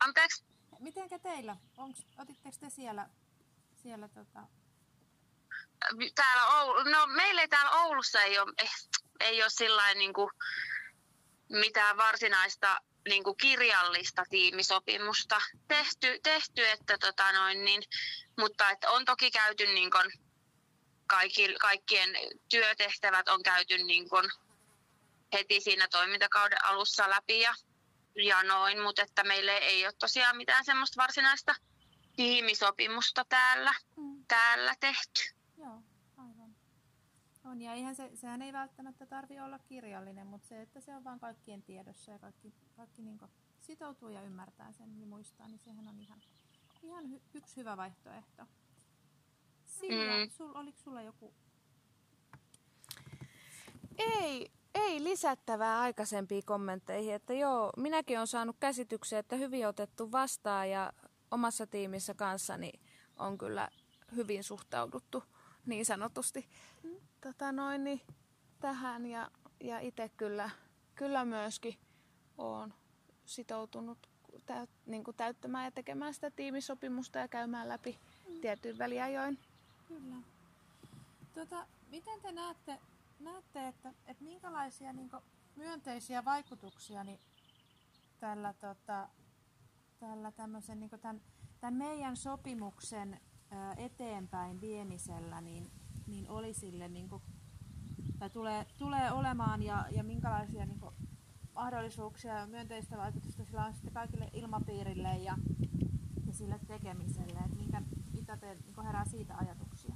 Anteeksi? 0.00 0.44
Mitenkä 0.78 1.18
teillä? 1.18 1.56
Onks, 1.76 2.06
otitteko 2.18 2.56
te 2.60 2.70
siellä, 2.70 3.10
siellä 3.74 4.08
tota... 4.08 4.46
Täällä 6.14 6.46
Oulu, 6.46 6.82
no 6.82 7.06
meillä 7.06 7.40
ei 7.42 7.48
täällä 7.48 7.70
Oulussa 7.70 8.22
ei 8.22 8.38
ole, 8.38 8.52
ei, 8.58 8.68
ei 9.20 9.42
ole 9.42 9.50
sillain 9.50 9.98
niin 9.98 10.12
kuin 10.12 10.30
mitään 11.48 11.96
varsinaista 11.96 12.80
niin 13.08 13.24
kuin 13.24 13.36
kirjallista 13.36 14.24
tiimisopimusta 14.30 15.40
tehty, 15.68 16.20
tehty 16.22 16.66
että 16.68 16.98
tota 16.98 17.32
noin, 17.32 17.64
niin, 17.64 17.82
mutta 18.38 18.70
että 18.70 18.90
on 18.90 19.04
toki 19.04 19.30
käyty 19.30 19.66
niin 19.66 19.90
kuin 19.90 20.12
kaikki, 21.06 21.54
kaikkien 21.60 22.10
työtehtävät 22.50 23.28
on 23.28 23.42
käyty 23.42 23.78
niin 23.78 24.08
kuin 24.08 24.30
heti 25.32 25.60
siinä 25.60 25.88
toimintakauden 25.88 26.64
alussa 26.64 27.10
läpi 27.10 27.40
ja, 27.40 27.54
ja 28.14 28.42
noin, 28.42 28.82
mutta 28.82 29.02
että 29.02 29.24
meille 29.24 29.52
ei 29.52 29.86
ole 29.86 29.92
tosiaan 29.98 30.36
mitään 30.36 30.64
semmoista 30.64 31.02
varsinaista 31.02 31.54
tiimisopimusta 32.16 33.24
täällä, 33.28 33.72
mm. 33.96 34.24
täällä 34.28 34.74
tehty. 34.80 35.22
Joo. 35.58 35.82
On, 37.46 37.62
ja 37.62 37.72
eihän 37.72 37.94
se, 37.94 38.10
sehän 38.14 38.42
ei 38.42 38.52
välttämättä 38.52 39.06
tarvi 39.06 39.40
olla 39.40 39.58
kirjallinen, 39.58 40.26
mutta 40.26 40.48
se, 40.48 40.62
että 40.62 40.80
se 40.80 40.94
on 40.94 41.04
vaan 41.04 41.20
kaikkien 41.20 41.62
tiedossa 41.62 42.12
ja 42.12 42.18
kaikki, 42.18 42.54
kaikki 42.76 43.02
niin 43.02 43.20
sitoutuu 43.60 44.08
ja 44.08 44.22
ymmärtää 44.22 44.72
sen 44.72 45.00
ja 45.00 45.06
muistaa, 45.06 45.48
niin 45.48 45.58
sehän 45.58 45.88
on 45.88 46.00
ihan, 46.00 46.22
ihan 46.82 47.10
hy, 47.10 47.20
yksi 47.34 47.56
hyvä 47.56 47.76
vaihtoehto. 47.76 48.46
Sillä, 49.64 50.24
mm. 50.24 50.30
sul, 50.30 50.54
oliko 50.54 50.78
sulla 50.78 51.02
joku? 51.02 51.34
Ei, 53.98 54.50
ei 54.74 55.04
lisättävää 55.04 55.80
aikaisempiin 55.80 56.44
kommentteihin, 56.44 57.14
että 57.14 57.32
joo, 57.32 57.72
minäkin 57.76 58.18
olen 58.18 58.26
saanut 58.26 58.56
käsityksen, 58.60 59.18
että 59.18 59.36
hyvin 59.36 59.66
otettu 59.66 60.12
vastaan 60.12 60.70
ja 60.70 60.92
omassa 61.30 61.66
tiimissä 61.66 62.14
kanssani 62.14 62.72
on 63.16 63.38
kyllä 63.38 63.68
hyvin 64.16 64.44
suhtauduttu 64.44 65.24
niin 65.66 65.86
sanotusti 65.86 66.48
mm. 66.82 67.05
Tota 67.20 67.52
noin, 67.52 67.84
niin 67.84 68.00
tähän 68.60 69.06
ja, 69.06 69.30
ja 69.60 69.78
itse 69.78 70.08
kyllä, 70.08 70.50
kyllä 70.94 71.24
myöskin 71.24 71.78
olen 72.38 72.74
sitoutunut 73.24 73.98
täyt, 74.46 74.70
niin 74.86 75.04
kuin 75.04 75.16
täyttämään 75.16 75.64
ja 75.64 75.70
tekemään 75.70 76.14
sitä 76.14 76.30
tiimisopimusta 76.30 77.18
ja 77.18 77.28
käymään 77.28 77.68
läpi 77.68 77.98
mm. 78.28 78.40
tietyin 78.40 78.78
väliajoin. 78.78 79.38
Kyllä. 79.88 80.16
Tota, 81.34 81.66
miten 81.90 82.20
te 82.20 82.32
näette, 82.32 82.78
näette 83.20 83.68
että, 83.68 83.92
että 84.06 84.24
minkälaisia 84.24 84.92
niin 84.92 85.10
myönteisiä 85.56 86.24
vaikutuksia 86.24 87.04
niin 87.04 87.20
tällä, 88.20 88.52
tota, 88.52 89.08
tällä 90.00 90.32
tämmöisen, 90.32 90.80
niin 90.80 90.90
tämän, 90.90 91.20
tämän 91.60 91.74
meidän 91.74 92.16
sopimuksen 92.16 93.20
eteenpäin 93.76 94.60
viemisellä 94.60 95.40
niin, 95.40 95.70
niin 96.06 96.28
oli 96.28 96.54
sille, 96.54 96.88
niin 96.88 97.08
kuin, 97.08 97.22
tai 98.18 98.30
tulee, 98.30 98.66
tulee 98.78 99.12
olemaan 99.12 99.62
ja, 99.62 99.84
ja 99.90 100.04
minkälaisia 100.04 100.66
niin 100.66 100.80
kuin, 100.80 100.94
mahdollisuuksia 101.54 102.34
ja 102.34 102.46
myönteistä 102.46 102.96
vaikutusta 102.96 103.44
sillä 103.44 103.64
on 103.64 103.74
sitten 103.74 103.92
kaikille 103.92 104.30
ilmapiirille 104.32 105.08
ja, 105.08 105.36
ja 106.26 106.32
sille 106.32 106.60
tekemiselle. 106.68 107.38
Että 107.38 107.56
minkä, 107.56 107.82
mitä 108.14 108.36
te 108.36 108.54
niin 108.54 108.86
herää 108.86 109.04
siitä 109.04 109.34
ajatuksia? 109.36 109.94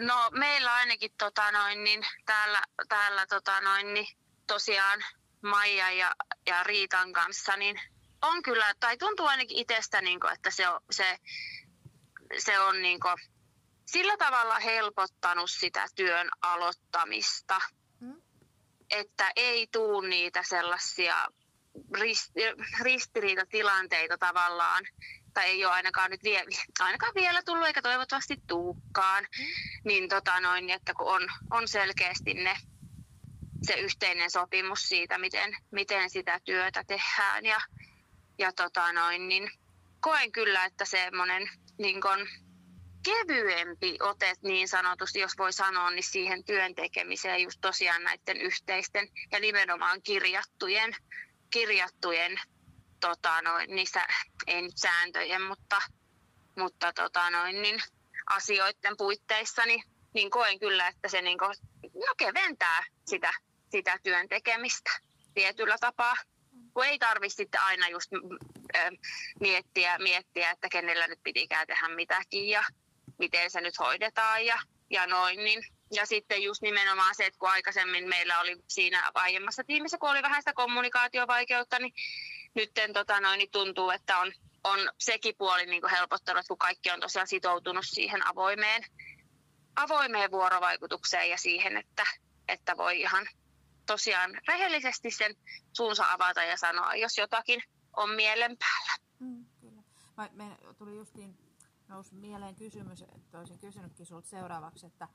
No 0.00 0.30
meillä 0.30 0.74
ainakin 0.74 1.10
tota 1.18 1.52
noin, 1.52 1.84
niin 1.84 2.06
täällä, 2.26 2.62
täällä 2.88 3.26
tota 3.26 3.60
noin, 3.60 3.94
niin 3.94 4.06
tosiaan 4.46 5.00
Maija 5.42 5.90
ja, 5.90 6.14
ja 6.46 6.62
Riitan 6.62 7.12
kanssa, 7.12 7.56
niin 7.56 7.80
on 8.22 8.42
kyllä, 8.42 8.74
tai 8.80 8.96
tuntuu 8.96 9.26
ainakin 9.26 9.58
itsestä, 9.58 10.00
niin 10.00 10.20
kuin, 10.20 10.32
että 10.32 10.50
se 10.50 10.68
on, 10.68 10.80
se, 10.90 11.18
se 12.38 12.60
on 12.60 12.82
niin 12.82 13.00
kuin, 13.00 13.16
sillä 13.92 14.16
tavalla 14.16 14.58
helpottanut 14.58 15.50
sitä 15.50 15.86
työn 15.94 16.28
aloittamista, 16.42 17.60
mm. 18.00 18.22
että 18.90 19.32
ei 19.36 19.66
tuu 19.66 20.00
niitä 20.00 20.42
sellaisia 20.48 21.28
ristiriitatilanteita 22.80 24.18
tavallaan, 24.18 24.84
tai 25.34 25.44
ei 25.44 25.64
ole 25.64 25.72
ainakaan 25.72 26.10
nyt 26.10 26.24
vie, 26.24 26.44
ainakaan 26.80 27.12
vielä 27.14 27.42
tullut 27.42 27.66
eikä 27.66 27.82
toivottavasti 27.82 28.36
tuukaan, 28.46 29.26
mm. 29.38 29.44
niin 29.84 30.08
tota 30.08 30.40
noin, 30.40 30.70
että 30.70 30.94
kun 30.94 31.14
on, 31.14 31.28
on 31.50 31.68
selkeästi 31.68 32.34
ne, 32.34 32.56
se 33.66 33.74
yhteinen 33.74 34.30
sopimus 34.30 34.88
siitä, 34.88 35.18
miten, 35.18 35.56
miten 35.70 36.10
sitä 36.10 36.40
työtä 36.44 36.84
tehdään 36.86 37.46
ja, 37.46 37.60
ja 38.38 38.52
tota 38.52 38.92
noin, 38.92 39.28
niin 39.28 39.50
koen 40.00 40.32
kyllä, 40.32 40.64
että 40.64 40.84
semmoinen 40.84 41.50
niin 41.78 42.00
kun, 42.00 42.28
kevyempi 43.02 43.96
ote 44.00 44.32
niin 44.42 44.68
sanotusti, 44.68 45.20
jos 45.20 45.38
voi 45.38 45.52
sanoa, 45.52 45.90
niin 45.90 46.10
siihen 46.10 46.44
työn 46.44 46.74
tekemiseen 46.74 47.42
just 47.42 47.58
tosiaan 47.60 48.04
näiden 48.04 48.36
yhteisten 48.36 49.08
ja 49.32 49.40
nimenomaan 49.40 50.02
kirjattujen, 50.02 50.96
kirjattujen 51.50 52.40
tota, 53.00 53.42
noin, 53.42 53.70
niissä, 53.70 54.06
ei 54.46 54.62
nyt 54.62 54.78
sääntöjen, 54.78 55.42
mutta, 55.42 55.82
mutta 56.56 56.92
tota, 56.92 57.30
noin, 57.30 57.62
niin 57.62 57.82
asioiden 58.26 58.96
puitteissa, 58.96 59.66
niin, 59.66 59.82
niin 60.14 60.30
koen 60.30 60.58
kyllä, 60.58 60.88
että 60.88 61.08
se 61.08 61.22
niin 61.22 61.38
kuin, 61.38 61.54
no, 61.82 62.14
keventää 62.16 62.84
sitä, 63.06 63.32
sitä 63.70 63.98
työn 64.02 64.28
tekemistä 64.28 64.90
tietyllä 65.34 65.76
tapaa. 65.80 66.14
Kun 66.74 66.84
ei 66.84 66.98
tarvitse 66.98 67.46
aina 67.58 67.88
just 67.88 68.10
äh, 68.76 68.90
miettiä, 69.40 69.98
miettiä, 69.98 70.50
että 70.50 70.68
kenellä 70.68 71.06
nyt 71.06 71.22
pitikään 71.22 71.66
tehdä 71.66 71.88
mitäkin 71.88 72.48
ja 72.48 72.64
miten 73.20 73.50
se 73.50 73.60
nyt 73.60 73.78
hoidetaan 73.78 74.46
ja, 74.46 74.58
ja 74.90 75.06
noin. 75.06 75.44
Niin. 75.44 75.64
Ja 75.92 76.06
sitten 76.06 76.42
just 76.42 76.62
nimenomaan 76.62 77.14
se, 77.14 77.26
että 77.26 77.38
kun 77.38 77.50
aikaisemmin 77.50 78.08
meillä 78.08 78.40
oli 78.40 78.56
siinä 78.68 79.10
aiemmassa 79.14 79.64
tiimissä, 79.64 79.98
kun 79.98 80.10
oli 80.10 80.22
vähän 80.22 80.42
sitä 80.42 80.52
kommunikaatiovaikeutta, 80.52 81.78
niin 81.78 81.92
nyt 82.54 82.70
tota 82.92 83.20
noin, 83.20 83.38
niin 83.38 83.50
tuntuu, 83.50 83.90
että 83.90 84.18
on, 84.18 84.32
on 84.64 84.78
sekin 84.98 85.34
puoli 85.38 85.66
niin 85.66 85.80
kuin 85.80 85.90
helpottanut, 85.90 86.46
kun 86.48 86.58
kaikki 86.58 86.90
on 86.90 87.00
tosiaan 87.00 87.26
sitoutunut 87.26 87.84
siihen 87.88 88.26
avoimeen, 88.26 88.82
avoimeen 89.76 90.30
vuorovaikutukseen 90.30 91.30
ja 91.30 91.38
siihen, 91.38 91.76
että, 91.76 92.04
että 92.48 92.76
voi 92.76 93.00
ihan 93.00 93.26
tosiaan 93.86 94.40
rehellisesti 94.48 95.10
sen 95.10 95.34
suunsa 95.72 96.12
avata 96.12 96.42
ja 96.42 96.56
sanoa, 96.56 96.94
jos 96.94 97.18
jotakin 97.18 97.62
on 97.96 98.10
mielen 98.10 98.56
päällä. 98.58 98.92
Mm, 99.18 99.44
kyllä. 99.60 99.82
Mä, 100.16 100.30
me 100.32 100.56
tuli 100.78 100.96
justiin 100.96 101.38
nousi 101.90 102.14
mieleen 102.14 102.54
kysymys, 102.54 103.02
että 103.02 103.38
olisin 103.38 103.58
kysynytkin 103.58 104.06
sinulta 104.06 104.28
seuraavaksi, 104.28 104.86
että, 104.86 105.08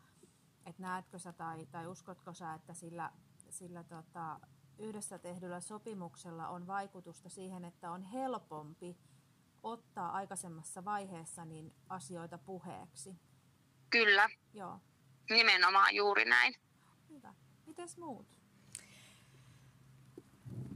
että 0.65 0.81
näetkö 0.81 1.19
sä 1.19 1.33
tai, 1.33 1.65
tai 1.65 1.87
uskotko 1.87 2.33
sä, 2.33 2.53
että 2.53 2.73
sillä, 2.73 3.11
sillä 3.49 3.83
tota, 3.83 4.39
yhdessä 4.77 5.19
tehdyllä 5.19 5.59
sopimuksella 5.59 6.49
on 6.49 6.67
vaikutusta 6.67 7.29
siihen, 7.29 7.65
että 7.65 7.91
on 7.91 8.03
helpompi 8.03 8.97
ottaa 9.63 10.11
aikaisemmassa 10.11 10.85
vaiheessa 10.85 11.45
niin 11.45 11.73
asioita 11.89 12.37
puheeksi. 12.37 13.15
Kyllä. 13.89 14.29
Joo. 14.53 14.79
Nimenomaan 15.29 15.95
juuri 15.95 16.25
näin. 16.25 16.53
Hyvä. 17.09 17.33
Mites 17.65 17.97
muut? 17.97 18.39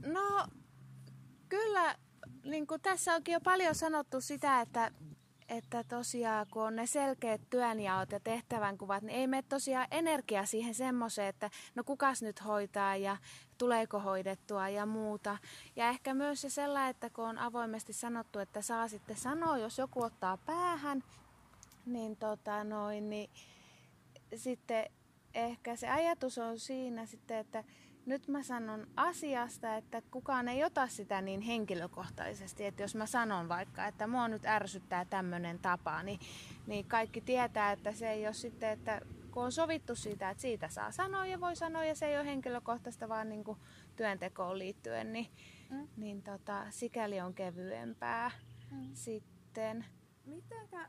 No, 0.06 0.46
kyllä, 1.48 1.98
niin 2.44 2.66
kuin 2.66 2.80
tässä 2.80 3.14
onkin 3.14 3.32
jo 3.32 3.40
paljon 3.40 3.74
sanottu 3.74 4.20
sitä, 4.20 4.60
että, 4.60 4.92
että 5.50 5.84
tosiaan 5.84 6.46
kun 6.50 6.62
on 6.62 6.76
ne 6.76 6.86
selkeät 6.86 7.40
työnjaot 7.50 8.12
ja 8.12 8.20
tehtävänkuvat, 8.20 9.02
niin 9.02 9.18
ei 9.18 9.26
mene 9.26 9.42
tosiaan 9.48 9.86
energia 9.90 10.46
siihen 10.46 10.74
semmoiseen, 10.74 11.28
että 11.28 11.50
no 11.74 11.84
kukas 11.84 12.22
nyt 12.22 12.44
hoitaa 12.44 12.96
ja 12.96 13.16
tuleeko 13.58 14.00
hoidettua 14.00 14.68
ja 14.68 14.86
muuta. 14.86 15.38
Ja 15.76 15.88
ehkä 15.88 16.14
myös 16.14 16.40
se 16.40 16.50
sellainen, 16.50 16.90
että 16.90 17.10
kun 17.10 17.24
on 17.24 17.38
avoimesti 17.38 17.92
sanottu, 17.92 18.38
että 18.38 18.62
saa 18.62 18.88
sitten 18.88 19.16
sanoa, 19.16 19.58
jos 19.58 19.78
joku 19.78 20.02
ottaa 20.02 20.36
päähän, 20.36 21.04
niin, 21.86 22.16
tota 22.16 22.64
noin, 22.64 23.10
niin 23.10 23.30
sitten 24.34 24.84
ehkä 25.34 25.76
se 25.76 25.88
ajatus 25.88 26.38
on 26.38 26.58
siinä 26.58 27.06
sitten, 27.06 27.36
että 27.36 27.64
nyt 28.06 28.28
mä 28.28 28.42
sanon 28.42 28.86
asiasta, 28.96 29.76
että 29.76 30.02
kukaan 30.10 30.48
ei 30.48 30.64
ota 30.64 30.88
sitä 30.88 31.20
niin 31.20 31.40
henkilökohtaisesti. 31.40 32.66
Että 32.66 32.82
jos 32.82 32.94
mä 32.94 33.06
sanon 33.06 33.48
vaikka, 33.48 33.86
että 33.86 34.06
mua 34.06 34.28
nyt 34.28 34.46
ärsyttää 34.46 35.04
tämmöinen 35.04 35.58
tapa, 35.58 36.02
niin, 36.02 36.20
niin 36.66 36.84
kaikki 36.84 37.20
tietää, 37.20 37.72
että 37.72 37.92
se 37.92 38.10
ei 38.10 38.26
ole 38.26 38.34
sitten, 38.34 38.70
että 38.70 39.00
kun 39.30 39.44
on 39.44 39.52
sovittu 39.52 39.94
siitä, 39.94 40.30
että 40.30 40.40
siitä 40.40 40.68
saa 40.68 40.90
sanoa 40.90 41.26
ja 41.26 41.40
voi 41.40 41.56
sanoa 41.56 41.84
ja 41.84 41.94
se 41.94 42.06
ei 42.06 42.16
ole 42.16 42.26
henkilökohtaista 42.26 43.08
vaan 43.08 43.28
niin 43.28 43.44
kuin 43.44 43.58
työntekoon 43.96 44.58
liittyen, 44.58 45.12
niin, 45.12 45.26
mm. 45.70 45.88
niin 45.96 46.22
tota, 46.22 46.66
sikäli 46.70 47.20
on 47.20 47.34
kevyempää 47.34 48.30
mm. 48.70 48.90
sitten. 48.94 49.84
Mitenkä, 50.24 50.88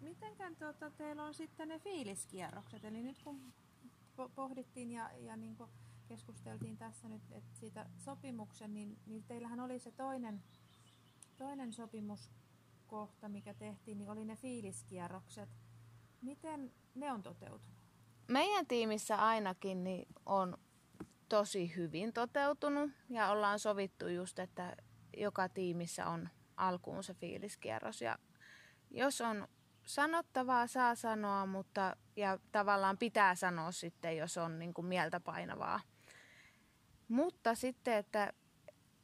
mitenkä 0.00 0.52
tota, 0.58 0.90
teillä 0.90 1.24
on 1.24 1.34
sitten 1.34 1.68
ne 1.68 1.78
fiiliskierrokset? 1.78 2.84
Eli 2.84 3.02
nyt 3.02 3.18
kun 3.24 3.52
pohdittiin 4.34 4.92
ja, 4.92 5.10
ja 5.18 5.36
niin 5.36 5.56
kuin 5.56 5.70
keskusteltiin 6.10 6.76
tässä 6.76 7.08
nyt 7.08 7.22
että 7.30 7.54
siitä 7.54 7.86
sopimuksen, 7.96 8.74
niin, 8.74 8.98
niin 9.06 9.24
teillähän 9.24 9.60
oli 9.60 9.78
se 9.78 9.92
toinen, 9.92 10.42
toinen 11.36 11.72
sopimuskohta, 11.72 13.28
mikä 13.28 13.54
tehtiin, 13.54 13.98
niin 13.98 14.10
oli 14.10 14.24
ne 14.24 14.36
fiiliskierrokset. 14.36 15.48
Miten 16.22 16.72
ne 16.94 17.12
on 17.12 17.22
toteutunut? 17.22 17.76
Meidän 18.28 18.66
tiimissä 18.66 19.16
ainakin 19.16 19.84
niin 19.84 20.08
on 20.26 20.58
tosi 21.28 21.76
hyvin 21.76 22.12
toteutunut 22.12 22.90
ja 23.08 23.30
ollaan 23.30 23.58
sovittu 23.58 24.08
just, 24.08 24.38
että 24.38 24.76
joka 25.16 25.48
tiimissä 25.48 26.06
on 26.06 26.28
alkuun 26.56 27.04
se 27.04 27.14
fiiliskierros. 27.14 28.00
Ja 28.00 28.18
jos 28.90 29.20
on 29.20 29.48
sanottavaa, 29.86 30.66
saa 30.66 30.94
sanoa, 30.94 31.46
mutta 31.46 31.96
ja 32.16 32.38
tavallaan 32.52 32.98
pitää 32.98 33.34
sanoa 33.34 33.72
sitten, 33.72 34.16
jos 34.16 34.38
on 34.38 34.58
niin 34.58 34.74
kuin 34.74 34.86
mieltä 34.86 35.20
painavaa. 35.20 35.80
Mutta 37.10 37.54
sitten, 37.54 37.94
että 37.94 38.32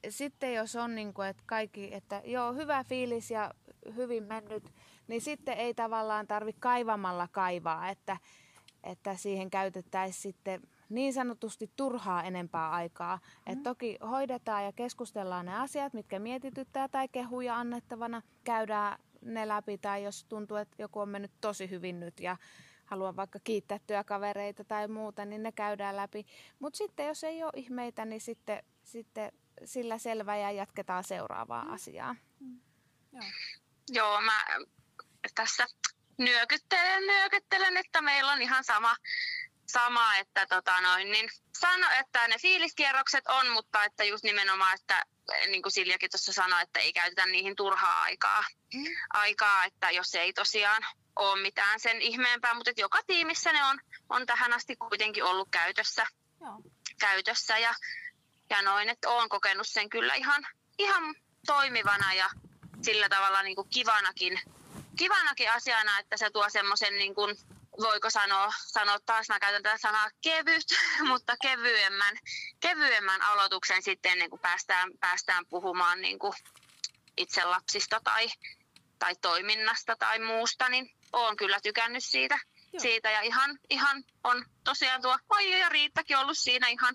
sitten 0.09 0.55
jos 0.55 0.77
on 0.77 0.95
niin 0.95 1.15
kuin, 1.15 1.29
että 1.29 1.43
kaikki, 1.47 1.95
että 1.95 2.23
joo, 2.25 2.53
hyvä 2.53 2.85
fiilis 2.85 3.31
ja 3.31 3.55
hyvin 3.95 4.23
mennyt, 4.23 4.73
niin 5.09 5.21
sitten 5.21 5.59
ei 5.59 5.75
tavallaan 5.75 6.27
tarvi 6.27 6.53
kaivamalla 6.61 7.29
kaivaa, 7.33 7.89
että, 7.89 8.17
että 8.85 9.17
siihen 9.17 9.51
käytettäisiin 9.51 10.23
sitten 10.23 10.63
niin 10.89 11.13
sanotusti 11.13 11.71
turhaa 11.77 12.23
enempää 12.23 12.71
aikaa. 12.71 13.17
Mm. 13.17 13.53
Et 13.53 13.63
toki 13.63 13.99
hoidetaan 14.11 14.65
ja 14.65 14.73
keskustellaan 14.73 15.47
ne 15.47 15.55
asiat, 15.55 15.93
mitkä 15.93 16.19
mietityttää 16.19 16.89
tai 16.89 17.09
kehuja 17.09 17.57
annettavana, 17.57 18.23
käydään 18.45 18.99
ne 19.21 19.49
läpi 19.49 19.79
tai 19.79 20.05
jos 20.05 20.25
tuntuu, 20.25 20.57
että 20.57 20.83
joku 20.83 21.01
on 21.01 21.09
mennyt 21.09 21.33
tosi 21.41 21.71
hyvin 21.71 22.01
nyt 22.01 22.21
ja 22.21 22.37
haluan 22.87 23.17
vaikka 23.17 23.39
kiittää 23.45 23.81
työkavereita 23.87 24.65
tai 24.65 24.89
muuta, 24.89 25.25
niin 25.25 25.43
ne 25.43 25.53
käydään 25.53 25.97
läpi. 25.97 26.27
Mutta 26.59 26.77
sitten 26.77 27.07
jos 27.07 27.25
ei 27.25 27.43
ole 27.43 27.53
ihmeitä, 27.57 28.05
niin 28.05 28.21
sitten, 28.21 28.63
sitten 28.85 29.33
sillä 29.65 29.99
selvä 29.99 30.37
ja 30.37 30.51
jatketaan 30.51 31.05
seuraavaa 31.05 31.65
mm. 31.65 31.73
asiaa. 31.73 32.17
Mm. 32.41 32.61
Joo. 33.13 33.25
Joo, 33.89 34.21
mä 34.21 34.45
tässä 35.35 35.67
nyökyttelen, 36.19 37.07
nyökyttelen, 37.07 37.77
että 37.77 38.03
meillä 38.03 38.33
on 38.33 38.43
ihan 38.43 38.65
sama, 38.65 38.97
sama 39.67 40.17
että 40.17 40.47
tota 40.47 40.81
noin, 40.81 41.11
niin 41.11 41.29
sano, 41.59 41.87
että 42.01 42.29
ne 42.29 42.39
fiiliskierrokset 42.39 43.27
on, 43.27 43.49
mutta 43.49 43.85
että 43.85 44.05
just 44.05 44.25
nimenomaan, 44.25 44.75
että 44.75 45.05
niin 45.47 45.63
kuin 45.63 45.73
Siljakin 45.73 46.11
tuossa 46.11 46.33
sanoi, 46.33 46.63
että 46.63 46.81
ei 46.81 46.93
käytetä 46.93 47.27
niihin 47.27 47.57
turhaa 47.57 48.03
aikaa, 48.03 48.45
mm. 48.75 48.85
aikaa 49.11 49.65
että 49.65 49.91
jos 49.91 50.15
ei 50.15 50.33
tosiaan 50.33 50.83
ole 51.17 51.43
mitään 51.43 51.81
sen 51.81 52.03
ihmeempää, 52.03 52.55
mutta 52.55 52.71
että 52.71 52.83
joka 52.83 52.99
tiimissä 53.07 53.53
ne 53.53 53.65
on, 53.65 53.79
on 54.09 54.27
tähän 54.27 54.53
asti 54.53 54.77
kuitenkin 54.77 55.25
ollut 55.25 55.49
käytössä, 55.51 56.07
Joo. 56.41 56.63
käytössä 57.01 57.59
ja, 57.59 57.75
ja 58.51 58.63
noin, 58.63 58.89
että 58.89 59.09
olen 59.09 59.29
kokenut 59.29 59.69
sen 59.69 59.89
kyllä 59.89 60.15
ihan, 60.15 60.47
ihan 60.79 61.15
toimivana 61.47 62.15
ja 62.15 62.31
sillä 62.83 63.09
tavalla 63.09 63.43
niin 63.43 63.57
kuin 63.57 63.69
kivanakin, 63.69 64.41
kivanakin 64.97 65.51
asiana, 65.51 65.99
että 65.99 66.17
se 66.17 66.31
tuo 66.31 66.49
semmoisen 66.49 66.95
niin 66.95 67.15
kuin, 67.15 67.37
voiko 67.81 68.11
sanoa, 68.11 68.53
sanoa 68.67 68.99
taas, 69.07 69.29
mä 69.29 69.41
käytän 69.41 69.63
tätä 69.63 69.79
sanaa 69.79 70.11
kevyt, 70.21 70.67
mutta 71.09 71.37
kevyemmän, 71.43 72.19
kevyemmän 72.61 73.23
aloituksen 73.23 73.83
sitten 73.83 74.13
ennen 74.13 74.31
kuin 74.31 74.41
päästään, 74.41 74.91
päästään 75.01 75.47
puhumaan 75.47 76.01
niin 76.01 76.19
kuin 76.19 76.33
itse 77.17 77.45
lapsista 77.45 78.01
tai, 78.05 78.29
tai 78.99 79.17
toiminnasta 79.17 79.97
tai 79.97 80.19
muusta, 80.19 80.69
niin 80.69 80.96
olen 81.17 81.37
kyllä 81.37 81.61
tykännyt 81.63 82.05
siitä, 82.05 82.39
siitä 82.79 83.11
ja 83.11 83.21
ihan, 83.21 83.59
ihan 83.71 84.05
on 84.25 84.45
tosiaan 84.65 85.03
tuo 85.03 85.19
Maija 85.29 85.59
ja 85.59 85.69
Riittakin 85.69 86.17
ollut 86.17 86.39
siinä 86.39 86.69
ihan, 86.69 86.95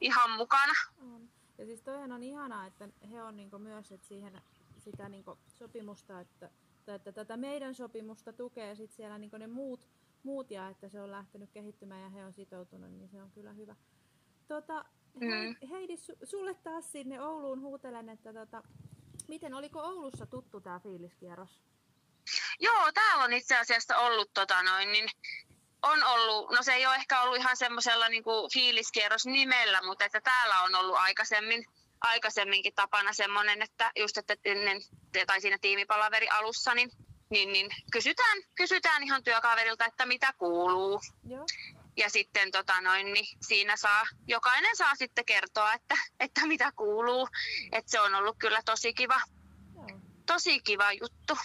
ihan 0.00 0.30
mukana. 0.30 0.72
On. 0.98 1.28
Ja 1.58 1.66
siis 1.66 1.82
toihan 1.82 2.12
on 2.12 2.22
ihanaa, 2.22 2.66
että 2.66 2.88
he 3.10 3.22
on 3.22 3.36
niinku 3.36 3.58
myös 3.58 3.92
että 3.92 4.08
siihen 4.08 4.42
sitä 4.78 5.08
niinku 5.08 5.38
sopimusta, 5.58 6.20
että, 6.20 6.50
että 6.86 7.12
tätä 7.12 7.36
meidän 7.36 7.74
sopimusta 7.74 8.32
tukee 8.32 8.74
sit 8.74 8.92
siellä 8.92 9.18
niinku 9.18 9.36
ne 9.36 9.46
muut, 9.46 9.88
muut 10.22 10.50
ja 10.50 10.68
että 10.68 10.88
se 10.88 11.02
on 11.02 11.10
lähtenyt 11.10 11.50
kehittymään 11.50 12.02
ja 12.02 12.08
he 12.08 12.24
on 12.24 12.32
sitoutunut, 12.32 12.90
niin 12.90 13.08
se 13.08 13.22
on 13.22 13.30
kyllä 13.30 13.52
hyvä. 13.52 13.76
Tota, 14.48 14.84
mm. 15.14 15.68
Heidi, 15.70 15.94
sulle 16.24 16.54
taas 16.54 16.92
sinne 16.92 17.22
Ouluun 17.22 17.60
huutelen, 17.60 18.08
että 18.08 18.32
tota, 18.32 18.62
miten 19.28 19.54
oliko 19.54 19.80
Oulussa 19.80 20.26
tuttu 20.26 20.60
tämä 20.60 20.80
fiiliskierros? 20.80 21.62
Joo, 22.60 22.92
täällä 22.92 23.24
on 23.24 23.32
itse 23.32 23.56
asiassa 23.56 23.96
ollut 23.96 24.30
tota 24.34 24.62
noin, 24.62 24.92
niin 24.92 25.10
on 25.82 26.04
ollut, 26.04 26.50
no 26.50 26.62
se 26.62 26.72
ei 26.72 26.86
ole 26.86 26.94
ehkä 26.94 27.22
ollut 27.22 27.36
ihan 27.36 27.56
semmoisella 27.56 28.08
niin 28.08 28.24
fiiliskierros 28.52 29.26
nimellä, 29.26 29.80
mutta 29.82 30.04
että 30.04 30.20
täällä 30.20 30.62
on 30.62 30.74
ollut 30.74 30.96
aikaisemmin, 30.96 31.64
aikaisemminkin 32.00 32.74
tapana 32.74 33.12
semmoinen, 33.12 33.62
että 33.62 33.92
just 33.96 34.18
että 34.18 34.36
ennen, 34.44 34.82
tai 35.26 35.40
siinä 35.40 35.58
tiimipalaveri 35.60 36.28
alussa, 36.28 36.74
niin, 36.74 36.90
niin, 37.30 37.52
niin 37.52 37.68
kysytään, 37.92 38.38
kysytään 38.54 39.02
ihan 39.02 39.24
työkaverilta, 39.24 39.84
että 39.84 40.06
mitä 40.06 40.32
kuuluu. 40.38 41.00
Joo. 41.28 41.46
Ja 41.96 42.10
sitten 42.10 42.50
tota 42.50 42.80
noin, 42.80 43.12
niin 43.12 43.26
siinä 43.42 43.76
saa, 43.76 44.06
jokainen 44.26 44.76
saa 44.76 44.94
sitten 44.94 45.24
kertoa, 45.24 45.74
että, 45.74 45.94
että 46.20 46.46
mitä 46.46 46.72
kuuluu. 46.76 47.28
Että 47.72 47.90
se 47.90 48.00
on 48.00 48.14
ollut 48.14 48.36
kyllä 48.38 48.60
tosi 48.64 48.94
kiva, 48.94 49.20
Joo. 49.74 50.00
tosi 50.26 50.60
kiva 50.60 50.92
juttu. 50.92 51.38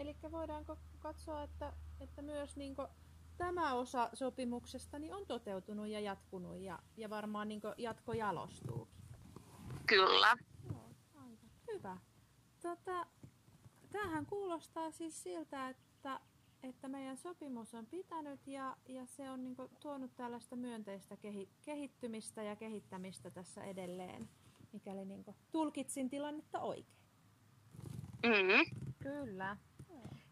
Eli 0.00 0.16
voidaanko 0.32 0.78
katsoa, 0.98 1.42
että, 1.42 1.72
että 2.00 2.22
myös 2.22 2.56
niin 2.56 2.76
tämä 3.36 3.74
osa 3.74 4.10
sopimuksesta 4.14 4.98
niin 4.98 5.14
on 5.14 5.26
toteutunut 5.26 5.88
ja 5.88 6.00
jatkunut 6.00 6.58
ja, 6.58 6.78
ja 6.96 7.10
varmaan 7.10 7.48
niin 7.48 7.60
jatko 7.78 8.12
jalostuukin. 8.12 9.02
Kyllä. 9.86 10.36
Joo, 10.70 10.90
aivan. 11.14 11.50
Hyvä. 11.72 11.96
Tota, 12.62 13.06
tämähän 13.90 14.26
kuulostaa 14.26 14.90
siis 14.90 15.22
siltä, 15.22 15.68
että, 15.68 16.20
että 16.62 16.88
meidän 16.88 17.16
sopimus 17.16 17.74
on 17.74 17.86
pitänyt 17.86 18.46
ja, 18.46 18.76
ja 18.88 19.06
se 19.06 19.30
on 19.30 19.44
niin 19.44 19.56
tuonut 19.80 20.16
tällaista 20.16 20.56
myönteistä 20.56 21.16
kehi, 21.16 21.48
kehittymistä 21.62 22.42
ja 22.42 22.56
kehittämistä 22.56 23.30
tässä 23.30 23.64
edelleen, 23.64 24.28
mikäli 24.72 25.04
niin 25.04 25.24
tulkitsin 25.50 26.10
tilannetta 26.10 26.60
oikein. 26.60 27.00
Mm-hmm. 28.26 28.92
Kyllä. 28.98 29.56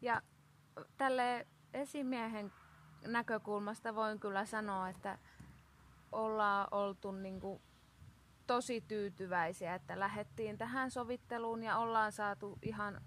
Ja 0.03 0.23
tälle 0.97 1.47
esimiehen 1.75 2.53
näkökulmasta 3.07 3.95
voin 3.95 4.21
kyllä 4.21 4.45
sanoa, 4.45 4.89
että 4.89 5.19
ollaan 6.13 6.69
oltu 6.71 7.13
niin 7.13 7.41
kuin 7.41 7.63
tosi 8.47 8.81
tyytyväisiä, 8.81 9.75
että 9.75 9.99
lähdettiin 10.01 10.59
tähän 10.59 10.91
sovitteluun 10.91 11.63
ja 11.63 11.79
ollaan 11.79 12.13
saatu 12.13 12.59
ihan 12.63 13.01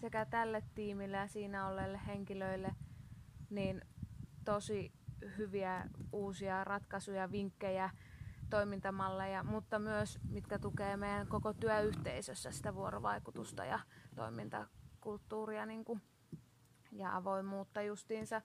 sekä 0.00 0.24
tälle 0.24 0.62
tiimille 0.74 1.16
ja 1.16 1.28
siinä 1.28 1.68
olleille 1.68 2.00
henkilöille 2.06 2.74
niin 3.50 3.82
tosi 4.44 4.92
hyviä 5.38 5.88
uusia 6.12 6.64
ratkaisuja, 6.64 7.32
vinkkejä, 7.32 7.90
toimintamalleja, 8.50 9.42
mutta 9.42 9.78
myös 9.78 10.18
mitkä 10.30 10.58
tukee 10.58 10.96
meidän 10.96 11.26
koko 11.26 11.52
työyhteisössä 11.52 12.50
sitä 12.50 12.74
vuorovaikutusta 12.74 13.64
ja 13.64 13.78
toimintakulttuuria 14.16 15.66
niin 15.66 15.84
kuin 15.84 16.02
ja 16.92 17.16
avoimuutta 17.16 17.82
justiinsa 17.82 18.42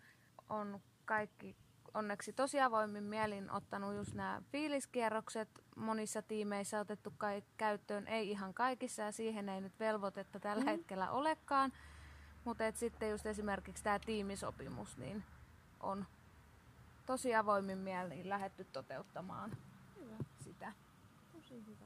on 0.49 0.79
kaikki 1.05 1.55
onneksi 1.93 2.33
tosi 2.33 2.61
avoimin 2.61 3.03
mielin 3.03 3.51
ottanut 3.51 3.95
just 3.95 4.13
nämä 4.13 4.41
fiiliskierrokset 4.51 5.49
monissa 5.75 6.21
tiimeissä 6.21 6.79
otettu 6.79 7.13
kai 7.17 7.43
käyttöön, 7.57 8.07
ei 8.07 8.29
ihan 8.29 8.53
kaikissa 8.53 9.01
ja 9.01 9.11
siihen 9.11 9.49
ei 9.49 9.61
nyt 9.61 9.79
velvoitetta 9.79 10.39
tällä 10.39 10.63
mm. 10.63 10.69
hetkellä 10.69 11.11
olekaan. 11.11 11.73
Mutta 12.45 12.63
sitten 12.73 13.09
just 13.09 13.25
esimerkiksi 13.25 13.83
tämä 13.83 13.99
tiimisopimus 13.99 14.97
niin 14.97 15.23
on 15.79 16.05
tosi 17.05 17.35
avoimin 17.35 17.77
mielin 17.77 18.29
lähetty 18.29 18.63
toteuttamaan 18.63 19.57
Hyvä. 19.99 20.17
sitä. 20.39 20.73
Tosi 21.33 21.65
hyvä. 21.65 21.85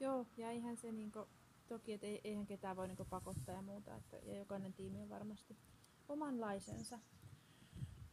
Joo, 0.00 0.26
ja 0.36 0.50
eihän 0.50 0.76
se 0.76 0.92
niinku, 0.92 1.28
toki, 1.70 1.92
että 1.92 2.06
eihän 2.24 2.46
ketään 2.46 2.76
voi 2.76 2.88
niinku 2.88 3.04
pakottaa 3.04 3.54
ja 3.54 3.62
muuta, 3.62 3.96
että, 3.96 4.16
ja 4.16 4.38
jokainen 4.38 4.72
tiimi 4.72 5.02
on 5.02 5.10
varmasti 5.10 5.56
omanlaisensa. 6.08 6.98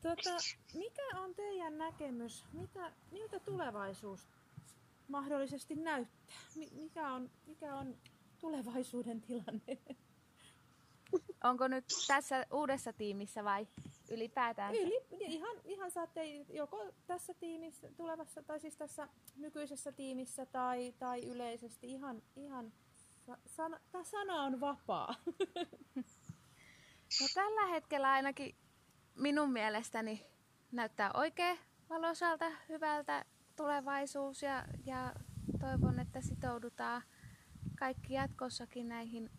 Tota, 0.02 0.38
mikä 0.74 1.20
on 1.20 1.36
teidän 1.36 1.78
näkemys, 1.78 2.46
mitä, 2.54 2.92
miltä 3.12 3.40
tulevaisuus 3.40 4.28
mahdollisesti 5.08 5.76
näyttää? 5.76 6.38
Mi- 6.56 6.72
mikä, 6.72 7.14
on, 7.14 7.30
mikä 7.46 7.76
on 7.76 7.98
tulevaisuuden 8.40 9.22
tilanne? 9.22 9.78
Onko 11.44 11.68
nyt 11.68 11.86
tässä 12.08 12.46
uudessa 12.54 12.94
tiimissä 12.94 13.44
vai 13.44 13.68
ylipäätään? 14.12 14.76
Yli, 14.76 15.06
ihan, 15.12 15.58
ihan 15.64 15.92
saatte 15.92 16.26
joko 16.50 16.94
tässä 17.08 17.34
tiimissä, 17.34 17.92
tulevassa, 17.98 18.44
tai 18.44 18.60
siis 18.60 18.76
tässä 18.76 19.08
nykyisessä 19.36 19.92
tiimissä 19.92 20.46
tai, 20.46 20.94
tai 21.00 21.26
yleisesti 21.26 21.92
ihan, 21.92 22.22
ihan 22.36 22.74
sana, 23.46 23.80
tämä 23.92 24.04
sana 24.04 24.44
on 24.44 24.60
vapaa. 24.60 25.16
No 27.22 27.28
tällä 27.34 27.66
hetkellä 27.68 28.12
ainakin 28.12 28.56
minun 29.16 29.52
mielestäni 29.52 30.26
näyttää 30.72 31.12
oikein 31.14 31.60
valoisalta, 31.90 32.46
hyvältä 32.70 33.26
tulevaisuus 33.56 34.42
ja, 34.42 34.66
ja 34.86 35.14
toivon, 35.60 36.00
että 36.00 36.22
sitoudutaan 36.22 37.02
kaikki 37.80 38.14
jatkossakin 38.14 38.88
näihin 38.88 39.30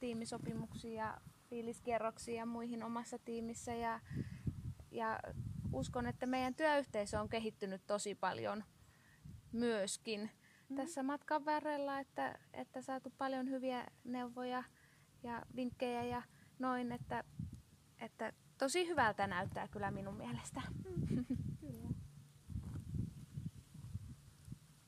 tiimisopimuksiin 0.00 0.94
ja 0.94 1.20
fiiliskierroksiin 1.50 2.36
ja 2.36 2.46
muihin 2.46 2.82
omassa 2.82 3.18
tiimissä 3.18 3.74
ja, 3.74 4.00
ja 4.90 5.20
uskon, 5.72 6.06
että 6.06 6.26
meidän 6.26 6.54
työyhteisö 6.54 7.20
on 7.20 7.28
kehittynyt 7.28 7.86
tosi 7.86 8.14
paljon 8.14 8.64
myöskin 9.52 10.30
mm. 10.70 10.76
tässä 10.76 11.02
matkan 11.02 11.44
varrella, 11.44 11.98
että, 11.98 12.38
että 12.52 12.82
saatu 12.82 13.12
paljon 13.18 13.50
hyviä 13.50 13.86
neuvoja 14.04 14.62
ja 15.22 15.42
vinkkejä 15.56 16.04
ja 16.04 16.22
noin, 16.58 16.92
että, 16.92 17.24
että 17.98 18.32
tosi 18.58 18.88
hyvältä 18.88 19.26
näyttää 19.26 19.68
kyllä 19.68 19.90
minun 19.90 20.16
mielestä. 20.16 20.62
Kyllä. 21.60 21.88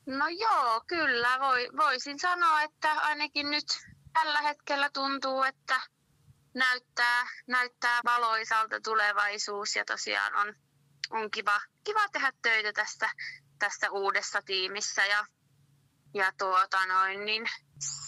No 0.05 0.27
joo, 0.27 0.81
kyllä. 0.87 1.39
Voi, 1.39 1.69
voisin 1.77 2.19
sanoa, 2.19 2.61
että 2.61 2.91
ainakin 2.91 3.51
nyt 3.51 3.65
tällä 4.13 4.41
hetkellä 4.41 4.89
tuntuu, 4.89 5.43
että 5.43 5.81
näyttää, 6.53 7.27
näyttää 7.47 7.99
valoisalta 8.05 8.81
tulevaisuus 8.81 9.75
ja 9.75 9.85
tosiaan 9.85 10.35
on, 10.35 10.55
on 11.09 11.31
kiva, 11.31 11.61
kiva 11.83 12.09
tehdä 12.09 12.31
töitä 12.41 12.73
tässä, 12.73 13.09
tässä 13.59 13.91
uudessa 13.91 14.41
tiimissä 14.41 15.05
ja, 15.05 15.25
ja 16.13 16.31
tuota 16.37 16.85
noin, 16.85 17.25
niin 17.25 17.49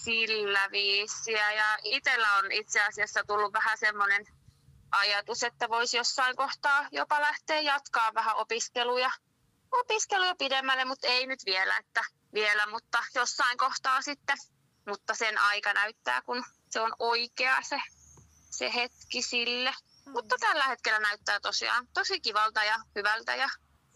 sillä 0.03 0.71
viisiä. 0.71 1.51
Ja 1.51 1.77
itsellä 1.83 2.35
on 2.35 2.51
itse 2.51 2.81
asiassa 2.83 3.23
tullut 3.27 3.53
vähän 3.53 3.77
semmoinen 3.77 4.25
ajatus, 4.91 5.43
että 5.43 5.69
voisi 5.69 5.97
jossain 5.97 6.35
kohtaa 6.35 6.87
jopa 6.91 7.21
lähteä 7.21 7.59
jatkaa 7.59 8.13
vähän 8.13 8.35
opiskeluja, 8.35 9.11
opiskeluja 9.71 10.35
pidemmälle, 10.35 10.85
mutta 10.85 11.07
ei 11.07 11.27
nyt 11.27 11.39
vielä, 11.45 11.77
että 11.77 12.01
vielä, 12.33 12.67
mutta 12.67 13.03
jossain 13.15 13.57
kohtaa 13.57 14.01
sitten. 14.01 14.37
Mutta 14.87 15.13
sen 15.13 15.37
aika 15.37 15.73
näyttää, 15.73 16.21
kun 16.21 16.43
se 16.69 16.81
on 16.81 16.93
oikea 16.99 17.61
se, 17.61 17.81
se 18.49 18.73
hetki 18.73 19.21
sille. 19.21 19.69
Aivan. 19.69 20.13
Mutta 20.13 20.35
tällä 20.39 20.63
hetkellä 20.63 20.99
näyttää 20.99 21.39
tosiaan 21.39 21.87
tosi 21.93 22.19
kivalta 22.19 22.63
ja 22.63 22.75
hyvältä 22.95 23.35
ja 23.35 23.49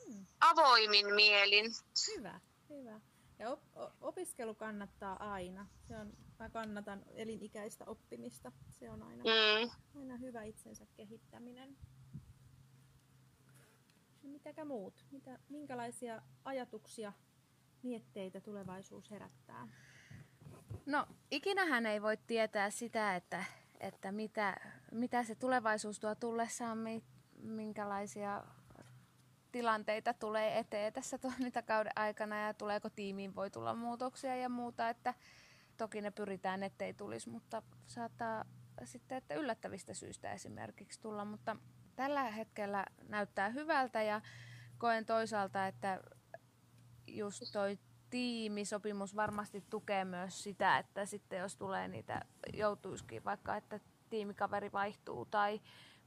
Hmm. 0.09 0.25
avoimin 0.39 1.13
mielin. 1.13 1.65
Hyvä, 2.07 2.39
hyvä. 2.69 2.99
Ja 3.39 3.49
op- 3.49 3.93
opiskelu 4.01 4.55
kannattaa 4.55 5.31
aina. 5.33 5.67
Se 5.87 5.97
on, 5.97 6.13
mä 6.39 6.49
kannatan 6.49 7.03
elinikäistä 7.07 7.85
oppimista. 7.87 8.51
Se 8.69 8.89
on 8.91 9.03
aina, 9.03 9.23
Mm. 9.23 9.69
aina 9.99 10.17
hyvä 10.17 10.43
itsensä 10.43 10.85
kehittäminen. 10.95 11.77
No 14.23 14.29
mitäkä 14.29 14.65
muut? 14.65 15.05
Mitä, 15.11 15.39
minkälaisia 15.49 16.21
ajatuksia, 16.45 17.13
mietteitä 17.83 18.41
tulevaisuus 18.41 19.11
herättää? 19.11 19.67
No, 20.85 21.07
ikinähän 21.31 21.85
ei 21.85 22.01
voi 22.01 22.17
tietää 22.17 22.69
sitä, 22.69 23.15
että, 23.15 23.43
että 23.79 24.11
mitä, 24.11 24.57
mitä 24.91 25.23
se 25.23 25.35
tulevaisuus 25.35 25.99
tuo 25.99 26.15
tullessaan, 26.15 26.77
mi- 26.77 27.03
minkälaisia 27.41 28.43
tilanteita 29.51 30.13
tulee 30.13 30.59
eteen 30.59 30.93
tässä 30.93 31.17
toimintakauden 31.17 31.91
aikana 31.95 32.39
ja 32.45 32.53
tuleeko 32.53 32.89
tiimiin 32.89 33.35
voi 33.35 33.51
tulla 33.51 33.75
muutoksia 33.75 34.35
ja 34.35 34.49
muuta, 34.49 34.89
että 34.89 35.13
toki 35.77 36.01
ne 36.01 36.11
pyritään, 36.11 36.63
ettei 36.63 36.93
tulisi, 36.93 37.29
mutta 37.29 37.61
saattaa 37.85 38.45
sitten, 38.83 39.17
että 39.17 39.35
yllättävistä 39.35 39.93
syistä 39.93 40.33
esimerkiksi 40.33 41.01
tulla, 41.01 41.25
mutta 41.25 41.55
tällä 41.95 42.23
hetkellä 42.23 42.85
näyttää 43.07 43.49
hyvältä 43.49 44.01
ja 44.01 44.21
koen 44.77 45.05
toisaalta, 45.05 45.67
että 45.67 46.01
just 47.07 47.43
toi 47.53 47.79
tiimisopimus 48.09 49.15
varmasti 49.15 49.63
tukee 49.69 50.05
myös 50.05 50.43
sitä, 50.43 50.77
että 50.77 51.05
sitten 51.05 51.39
jos 51.39 51.55
tulee 51.55 51.87
niitä, 51.87 52.21
joutuisikin 52.53 53.25
vaikka, 53.25 53.55
että 53.55 53.79
tiimikaveri 54.09 54.71
vaihtuu 54.71 55.25
tai 55.25 55.61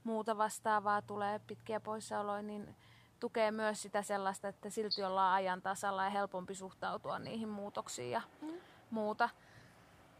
muuta 0.04 0.38
vastaavaa 0.38 1.02
tulee 1.02 1.38
pitkiä 1.38 1.80
poissaoloja, 1.80 2.42
niin 2.42 2.76
tukee 3.22 3.50
myös 3.50 3.82
sitä 3.82 4.02
sellaista, 4.02 4.48
että 4.48 4.70
silti 4.70 5.02
ollaan 5.04 5.34
ajan 5.34 5.62
tasalla 5.62 6.04
ja 6.04 6.10
helpompi 6.10 6.54
suhtautua 6.54 7.18
niihin 7.18 7.48
muutoksiin 7.48 8.10
ja 8.10 8.22
Mm. 8.40 8.60
muuta. 8.90 9.28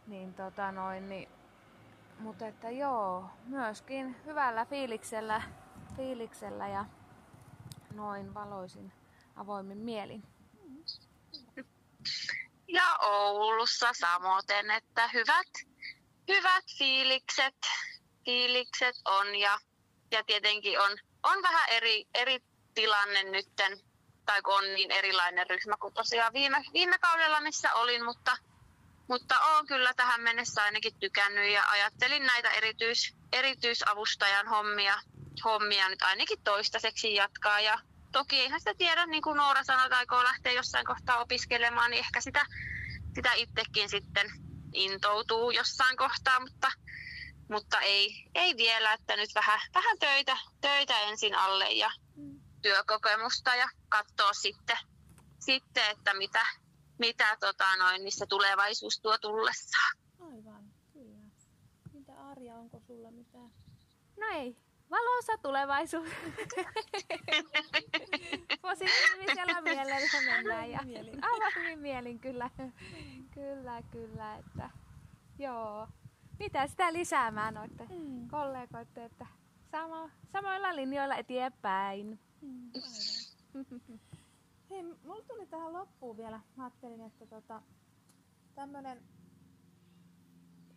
Niin 0.07 0.33
tota 0.33 0.71
noin, 0.71 1.09
niin, 1.09 1.29
mutta 2.19 2.47
että 2.47 2.69
joo, 2.69 3.25
myöskin 3.45 4.15
hyvällä 4.25 4.65
fiiliksellä, 4.65 5.41
fiiliksellä 5.97 6.67
ja 6.67 6.85
noin 7.93 8.33
valoisin 8.33 8.91
avoimin 9.35 9.77
mielin. 9.77 10.23
Ja 12.67 12.97
Oulussa 13.01 13.87
samoin, 13.93 14.71
että 14.77 15.07
hyvät, 15.07 15.51
hyvät 16.27 16.65
fiilikset, 16.77 17.55
fiilikset 18.25 18.95
on 19.05 19.35
ja, 19.35 19.57
ja 20.11 20.23
tietenkin 20.23 20.79
on, 20.79 20.91
on 21.23 21.43
vähän 21.43 21.69
eri, 21.69 22.05
eri 22.13 22.52
tilanne 22.73 23.23
nytten, 23.23 23.79
tai 24.25 24.41
kun 24.41 24.53
on 24.53 24.63
niin 24.63 24.91
erilainen 24.91 25.49
ryhmä 25.49 25.77
kuin 25.79 25.93
tosiaan 25.93 26.33
viime, 26.33 26.63
viime 26.73 26.97
kaudella, 26.97 27.41
missä 27.41 27.73
olin, 27.73 28.05
mutta, 28.05 28.37
mutta 29.07 29.39
olen 29.39 29.65
kyllä 29.65 29.93
tähän 29.93 30.21
mennessä 30.21 30.63
ainakin 30.63 30.99
tykännyt 30.99 31.51
ja 31.53 31.63
ajattelin 31.69 32.25
näitä 32.25 32.51
erityis, 32.51 33.15
erityisavustajan 33.31 34.47
hommia, 34.47 35.01
hommia 35.45 35.89
nyt 35.89 36.01
ainakin 36.01 36.43
toistaiseksi 36.43 37.15
jatkaa 37.15 37.59
ja 37.59 37.79
toki 38.11 38.39
eihän 38.39 38.59
sitä 38.59 38.73
tiedä, 38.77 39.05
niin 39.05 39.23
kuin 39.23 39.37
Noora 39.37 39.63
sanoi, 39.63 39.85
että 39.85 39.97
aikoo 39.97 40.23
lähteä 40.23 40.51
jossain 40.51 40.85
kohtaa 40.85 41.19
opiskelemaan, 41.19 41.91
niin 41.91 41.99
ehkä 41.99 42.21
sitä, 42.21 42.45
sitä 43.15 43.33
itsekin 43.33 43.89
sitten 43.89 44.31
intoutuu 44.73 45.51
jossain 45.51 45.97
kohtaa, 45.97 46.39
mutta, 46.39 46.71
mutta 47.49 47.79
ei, 47.79 48.29
ei 48.35 48.57
vielä, 48.57 48.93
että 48.93 49.15
nyt 49.15 49.29
vähän, 49.35 49.59
vähän 49.73 49.99
töitä, 49.99 50.37
töitä 50.61 50.99
ensin 50.99 51.35
alle 51.35 51.71
ja 51.71 51.91
Mm. 52.15 52.42
Työkokemusta 52.63 53.55
ja 53.55 53.67
katsoa 53.89 54.33
sitten, 54.33 54.77
sitten 55.39 55.83
että 55.91 56.13
mitä, 56.13 56.45
mitä 56.99 57.37
tota 57.39 57.75
noin, 57.77 58.03
missä 58.03 58.25
tulevaisuus 58.29 58.99
tuo 59.01 59.17
tullessaan. 59.17 59.97
Aivan, 60.21 60.63
kyllä. 60.93 61.17
Mitä 61.93 62.13
Arja, 62.31 62.55
onko 62.55 62.79
sulla 62.87 63.11
mitään? 63.11 63.49
No 64.19 64.27
ei, 64.33 64.57
valoisa 64.91 65.37
tulevaisuus. 65.37 66.09
Positiivisella 68.61 69.61
mielellä 69.61 69.95
mennään 70.25 70.71
ja 70.71 70.79
mielin. 70.83 71.19
avoimin 71.25 71.79
mielin 71.79 72.19
kyllä. 72.19 72.49
kyllä, 73.33 73.81
kyllä, 73.91 74.35
että 74.35 74.69
joo. 75.39 75.87
Mitä 76.39 76.67
sitä 76.67 76.93
lisäämään 76.93 77.53
noiden 77.53 77.87
Mm. 77.89 78.27
kollegoiden, 78.27 79.03
että 79.03 79.25
sama, 79.71 80.09
samoilla 80.31 80.75
linjoilla 80.75 81.15
eteenpäin. 81.15 82.19
Aivan. 82.43 83.99
Hei, 84.69 84.83
mulla 84.83 85.23
tuli 85.27 85.45
tähän 85.45 85.73
loppuun 85.73 86.17
vielä, 86.17 86.41
mä 86.55 86.63
ajattelin, 86.63 87.01
että 87.01 87.25
tota, 87.25 87.61
tämmönen 88.55 89.03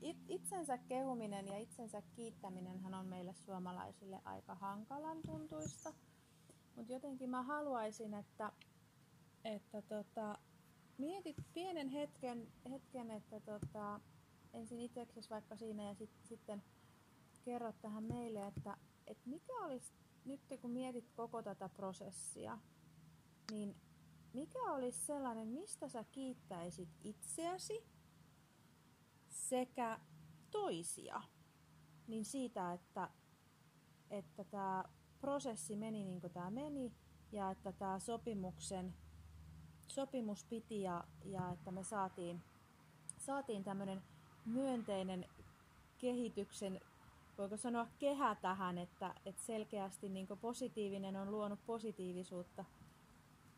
it, 0.01 0.17
itsensä 0.29 0.79
kehuminen 0.79 1.47
ja 1.47 1.59
itsensä 1.59 2.03
kiittäminen 2.03 2.95
on 2.95 3.07
meille 3.07 3.35
suomalaisille 3.35 4.21
aika 4.25 4.55
hankalan 4.55 5.19
tuntuista. 5.27 5.95
Mutta 6.77 6.93
jotenkin 6.93 7.31
mä 7.31 7.43
haluaisin, 7.43 8.15
että, 8.15 8.53
että 9.45 9.83
tota, 9.83 10.39
mietit 10.99 11.37
pienen 11.55 11.89
hetken, 11.89 12.53
hetken 12.71 13.11
että 13.11 13.41
tota, 13.41 14.01
ensin 14.55 14.81
itseksesi 14.81 15.31
vaikka 15.31 15.57
siinä 15.57 15.83
ja 15.83 15.95
sit, 15.95 16.11
sitten 16.23 16.63
kerrot 17.45 17.81
tähän 17.81 18.05
meille, 18.05 18.47
että, 18.47 18.77
että 19.07 19.29
mikä 19.31 19.53
olisi, 19.65 19.93
nyt 20.27 20.41
kun 20.61 20.71
mietit 20.71 21.11
koko 21.17 21.43
tätä 21.43 21.69
prosessia, 21.69 22.59
niin 23.51 23.77
mikä 24.33 24.73
olisi 24.73 24.99
sellainen, 24.99 25.49
mistä 25.49 25.89
sä 25.89 26.05
kiittäisit 26.05 26.89
itseäsi 27.05 27.85
sekä 29.29 30.01
toisia, 30.51 31.23
niin 32.07 32.25
siitä, 32.25 32.73
että, 32.73 33.11
että 34.11 34.45
tämä 34.45 34.85
prosessi 35.21 35.77
meni 35.77 36.05
niin 36.05 36.21
kuin 36.21 36.33
tämä 36.33 36.51
meni 36.51 36.93
ja 37.33 37.51
että 37.51 37.73
tämä 37.73 37.99
sopimuksen 37.99 38.95
sopimus 39.89 40.45
piti 40.45 40.83
ja, 40.83 41.05
ja 41.25 41.51
että 41.53 41.71
me 41.71 41.83
saatiin, 41.83 42.43
saatiin 43.19 43.65
tämmöinen 43.65 44.03
myönteinen 44.47 45.27
kehityksen, 45.99 46.81
voiko 47.39 47.57
sanoa 47.57 47.87
kehä 47.99 48.35
tähän, 48.35 48.79
että, 48.79 49.15
että 49.27 49.43
selkeästi 49.43 50.09
niin 50.09 50.27
positiivinen 50.41 51.17
on 51.17 51.31
luonut 51.31 51.67
positiivisuutta 51.67 52.65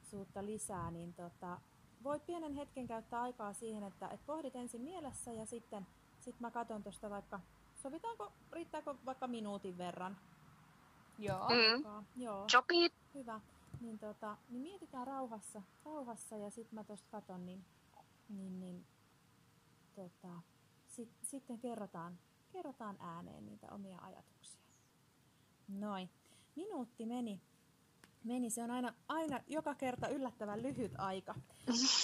suutta 0.02 0.44
lisää, 0.44 0.90
niin 0.90 1.14
tota, 1.14 1.60
voit 2.04 2.26
pienen 2.26 2.54
hetken 2.54 2.86
käyttää 2.86 3.22
aikaa 3.22 3.52
siihen, 3.52 3.82
että, 3.82 4.08
että 4.08 4.26
pohdit 4.26 4.56
ensin 4.56 4.80
mielessä 4.80 5.32
ja 5.32 5.46
sitten 5.46 5.86
sit 6.20 6.40
mä 6.40 6.50
katson 6.50 6.82
tuosta 6.82 7.10
vaikka, 7.10 7.40
sovitaanko, 7.74 8.32
riittääkö 8.52 8.94
vaikka 9.04 9.26
minuutin 9.26 9.78
verran? 9.78 10.16
Joo. 11.18 11.48
Mm. 11.48 12.04
Joo. 12.16 12.44
Sopii. 12.52 12.90
Hyvä. 13.14 13.40
Niin, 13.80 13.98
tota, 13.98 14.36
niin 14.48 14.62
mietitään 14.62 15.06
rauhassa, 15.06 15.62
rauhassa 15.84 16.36
ja 16.36 16.50
sitten 16.50 16.74
mä 16.74 16.84
tuosta 16.84 17.08
katon, 17.10 17.46
niin, 17.46 17.64
niin, 18.28 18.60
niin 18.60 18.86
tota, 19.94 20.28
sit, 20.86 21.08
sitten 21.22 21.58
kerrotaan, 21.58 22.18
kerrotaan 22.52 22.96
ääneen 23.00 23.46
niitä 23.46 23.66
omia 23.70 23.98
ajatuksia. 23.98 24.62
Noin. 25.68 26.10
Minuutti 26.56 27.06
meni. 27.06 27.42
Meni. 28.24 28.50
Se 28.50 28.62
on 28.62 28.70
aina, 28.70 28.94
aina 29.08 29.40
joka 29.46 29.74
kerta 29.74 30.08
yllättävän 30.08 30.62
lyhyt 30.62 30.92
aika. 30.98 31.34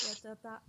Ja, 0.08 0.30
tota, 0.30 0.60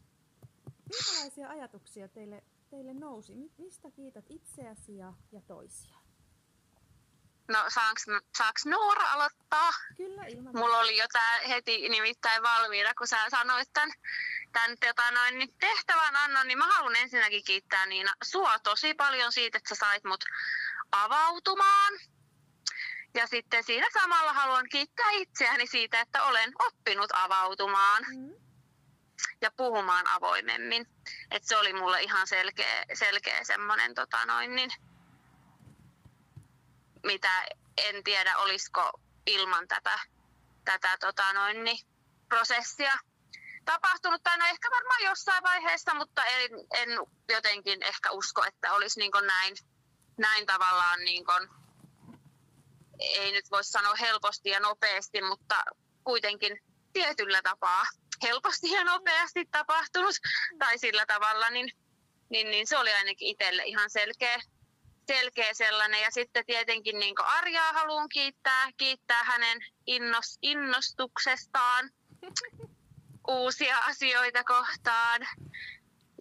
minkälaisia 0.89 1.49
ajatuksia 1.49 2.07
teille, 2.07 2.43
teille 2.69 2.93
nousi? 2.93 3.51
Mistä 3.57 3.91
kiität 3.91 4.25
itseäsi 4.29 4.97
ja, 4.97 5.13
ja 5.31 5.41
toisia? 5.41 5.97
No 7.47 7.59
saaks, 7.67 8.05
saaks 8.37 8.65
Noora 8.65 9.11
aloittaa? 9.11 9.69
Kyllä, 9.97 10.23
ilman. 10.25 10.57
Mulla 10.57 10.79
oli 10.79 10.97
jo 10.97 11.05
tää 11.11 11.39
heti 11.47 11.89
nimittäin 11.89 12.43
valmiina, 12.43 12.93
kun 12.97 13.07
sä 13.07 13.29
sanoit 13.29 13.69
tämän, 13.73 13.91
tämän 14.55 14.77
tota 14.79 15.11
noin, 15.11 15.37
niin 15.37 15.55
tehtävän 15.59 16.15
annon, 16.15 16.47
niin 16.47 16.57
mä 16.57 16.67
haluan 16.67 16.95
ensinnäkin 16.95 17.43
kiittää 17.43 17.85
Niina 17.85 18.13
sua 18.23 18.59
tosi 18.59 18.93
paljon 18.93 19.31
siitä, 19.31 19.57
että 19.57 19.75
sä 19.75 19.75
sait 19.75 20.03
mut 20.03 20.23
avautumaan. 20.91 21.93
Ja 23.13 23.27
sitten 23.27 23.63
siinä 23.63 23.87
samalla 23.93 24.33
haluan 24.33 24.69
kiittää 24.71 25.11
itseäni 25.11 25.67
siitä, 25.67 25.99
että 25.99 26.23
olen 26.23 26.53
oppinut 26.59 27.09
avautumaan 27.13 28.05
mm. 28.07 28.33
ja 29.41 29.51
puhumaan 29.51 30.07
avoimemmin. 30.07 30.87
Et 31.31 31.43
se 31.43 31.57
oli 31.57 31.73
mulle 31.73 32.01
ihan 32.01 32.27
selkeä, 32.27 32.85
selkeä 32.93 33.43
semmoinen 33.43 33.95
tota 33.95 34.25
noin, 34.25 34.55
niin, 34.55 34.71
mitä 37.03 37.45
en 37.77 38.03
tiedä 38.03 38.37
olisiko 38.37 39.01
ilman 39.25 39.67
tätä, 39.67 39.99
tätä 40.65 40.97
tota 40.99 41.33
noin, 41.33 41.63
niin, 41.63 41.87
prosessia 42.29 42.99
tapahtunut. 43.65 44.23
Tai 44.23 44.37
no 44.37 44.45
ehkä 44.45 44.69
varmaan 44.71 45.03
jossain 45.03 45.43
vaiheessa, 45.43 45.93
mutta 45.93 46.25
en, 46.25 46.51
en 46.73 46.89
jotenkin 47.29 47.83
ehkä 47.83 48.11
usko, 48.11 48.43
että 48.43 48.73
olisi 48.73 48.99
niin 48.99 49.11
näin, 49.27 49.55
näin 50.17 50.45
tavallaan 50.45 50.99
niin 50.99 51.25
kuin, 51.25 51.49
ei 52.99 53.31
nyt 53.31 53.51
voi 53.51 53.63
sanoa 53.63 53.95
helposti 53.95 54.49
ja 54.49 54.59
nopeasti, 54.59 55.21
mutta 55.21 55.63
kuitenkin 56.03 56.63
tietyllä 56.93 57.41
tapaa 57.41 57.83
helposti 58.23 58.71
ja 58.71 58.83
nopeasti 58.83 59.45
tapahtunut 59.51 60.15
tai 60.59 60.77
sillä 60.77 61.05
tavalla, 61.05 61.49
niin, 61.49 61.71
niin, 62.29 62.51
niin 62.51 62.67
se 62.67 62.77
oli 62.77 62.93
ainakin 62.93 63.27
itselle 63.27 63.63
ihan 63.63 63.89
selkeä, 63.89 64.39
selkeä 65.07 65.53
sellainen. 65.53 66.01
Ja 66.01 66.11
sitten 66.11 66.45
tietenkin 66.45 66.99
niin 66.99 67.15
Arjaa 67.23 67.73
haluan 67.73 68.09
kiittää, 68.09 68.69
kiittää 68.77 69.23
hänen 69.23 69.59
innos, 69.87 70.37
innostuksestaan 70.41 71.89
uusia 73.27 73.77
asioita 73.77 74.43
kohtaan. 74.43 75.21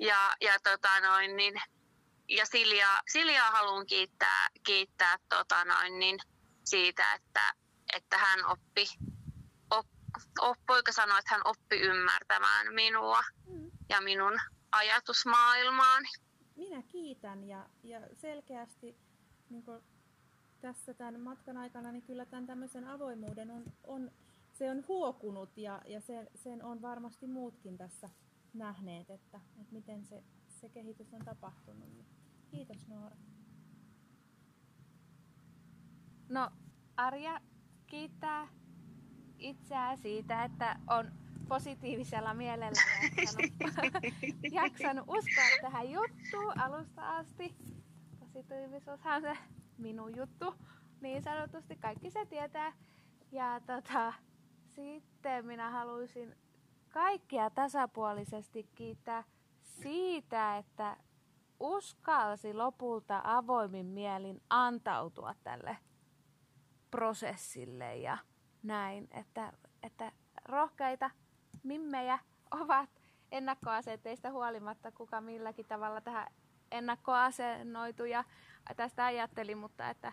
Ja, 0.00 0.36
ja, 0.40 0.58
tota 0.62 1.00
noin, 1.00 1.36
niin, 1.36 1.54
ja 2.28 2.46
Siljaa, 2.46 3.00
Siljaa 3.08 3.50
haluan 3.50 3.86
kiittää, 3.86 4.48
kiittää 4.66 5.16
tota 5.28 5.64
noin, 5.64 5.98
niin, 5.98 6.18
siitä, 6.64 7.14
että, 7.14 7.52
että 7.96 8.18
hän 8.18 8.46
oppi, 8.46 8.86
op, 9.70 9.86
op, 10.40 10.58
poika 10.66 10.92
sanoi, 10.92 11.18
että 11.18 11.34
hän 11.34 11.42
oppi 11.44 11.76
ymmärtämään 11.76 12.74
minua 12.74 13.22
ja 13.88 14.00
minun 14.00 14.40
ajatusmaailmaani 14.72 16.08
minä 16.56 16.82
kiitän 16.82 17.44
ja, 17.44 17.66
ja 17.82 18.00
selkeästi 18.12 18.96
niin 19.50 19.64
tässä 20.60 20.94
tämän 20.94 21.20
matkan 21.20 21.56
aikana 21.56 21.92
niin 21.92 22.02
kyllä 22.02 22.26
tämän 22.26 22.46
tämmöisen 22.46 22.88
avoimuuden 22.88 23.50
on, 23.50 23.64
on 23.84 24.10
se 24.54 24.70
on 24.70 24.84
huokunut 24.88 25.58
ja, 25.58 25.82
ja 25.86 26.00
se, 26.00 26.30
sen 26.34 26.64
on 26.64 26.82
varmasti 26.82 27.26
muutkin 27.26 27.78
tässä 27.78 28.10
nähneet, 28.52 29.10
että, 29.10 29.40
että 29.60 29.72
miten 29.72 30.04
se, 30.04 30.24
se 30.48 30.68
kehitys 30.68 31.14
on 31.14 31.24
tapahtunut. 31.24 31.88
Niin 31.94 32.06
kiitos 32.50 32.88
Noora. 32.88 33.16
No 36.28 36.50
Arja 36.96 37.40
kiittää 37.86 38.48
itseään 39.38 39.98
siitä, 39.98 40.44
että 40.44 40.76
on 40.86 41.12
positiivisella 41.48 42.34
mielellä 42.34 42.80
jaksanut, 43.16 43.92
jaksanut 44.62 45.04
uskoa 45.08 45.44
tähän 45.62 45.90
juttuun 45.90 46.60
alusta 46.60 47.16
asti. 47.16 47.54
Positiivisuushan 48.20 49.22
se 49.22 49.36
minun 49.78 50.16
juttu, 50.16 50.54
niin 51.00 51.22
sanotusti 51.22 51.76
kaikki 51.76 52.10
se 52.10 52.26
tietää. 52.26 52.72
Ja 53.32 53.60
tota, 53.66 54.12
sitten 54.74 55.46
minä 55.46 55.70
haluaisin 55.70 56.36
kaikkia 56.92 57.50
tasapuolisesti 57.50 58.68
kiittää 58.74 59.24
siitä, 59.62 60.56
että 60.56 60.96
uskalsi 61.60 62.54
lopulta 62.54 63.20
avoimin 63.24 63.86
mielin 63.86 64.42
antautua 64.50 65.34
tälle 65.44 65.76
prosessille 66.90 67.96
ja 67.96 68.18
näin, 68.62 69.08
että, 69.10 69.52
että 69.82 70.12
rohkeita 70.44 71.10
mimmejä 71.62 72.18
ovat 72.50 72.90
ennakkoaseteista 73.32 74.30
huolimatta, 74.30 74.92
kuka 74.92 75.20
milläkin 75.20 75.66
tavalla 75.66 76.00
tähän 76.00 76.26
ennakkoasennoitu 76.70 78.04
ja 78.04 78.24
tästä 78.76 79.04
ajatteli, 79.04 79.54
mutta 79.54 79.90
että 79.90 80.12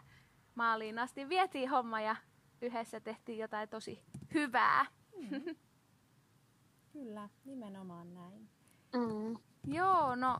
maaliin 0.55 0.99
asti 0.99 1.29
vietiin 1.29 1.69
homma 1.69 2.01
ja 2.01 2.15
yhdessä 2.61 2.99
tehtiin 2.99 3.37
jotain 3.37 3.69
tosi 3.69 4.03
hyvää. 4.33 4.85
Mm. 5.17 5.55
Kyllä, 6.93 7.29
nimenomaan 7.45 8.13
näin. 8.13 8.49
Mm. 8.95 9.37
Joo, 9.73 10.15
no 10.15 10.39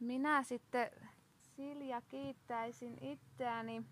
minä 0.00 0.42
sitten 0.42 0.90
Silja 1.40 2.02
kiittäisin 2.08 2.98
itseäni 3.00 3.84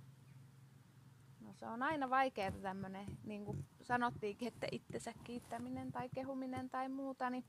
No 1.40 1.54
se 1.54 1.66
on 1.66 1.82
aina 1.82 2.10
vaikeaa 2.10 2.50
tämmöinen, 2.50 3.06
niin 3.24 3.44
kuin 3.44 3.64
sanottiinkin, 3.82 4.48
että 4.48 4.66
itsensä 4.72 5.12
kiittäminen 5.24 5.92
tai 5.92 6.08
kehuminen 6.14 6.70
tai 6.70 6.88
muuta, 6.88 7.30
niin 7.30 7.44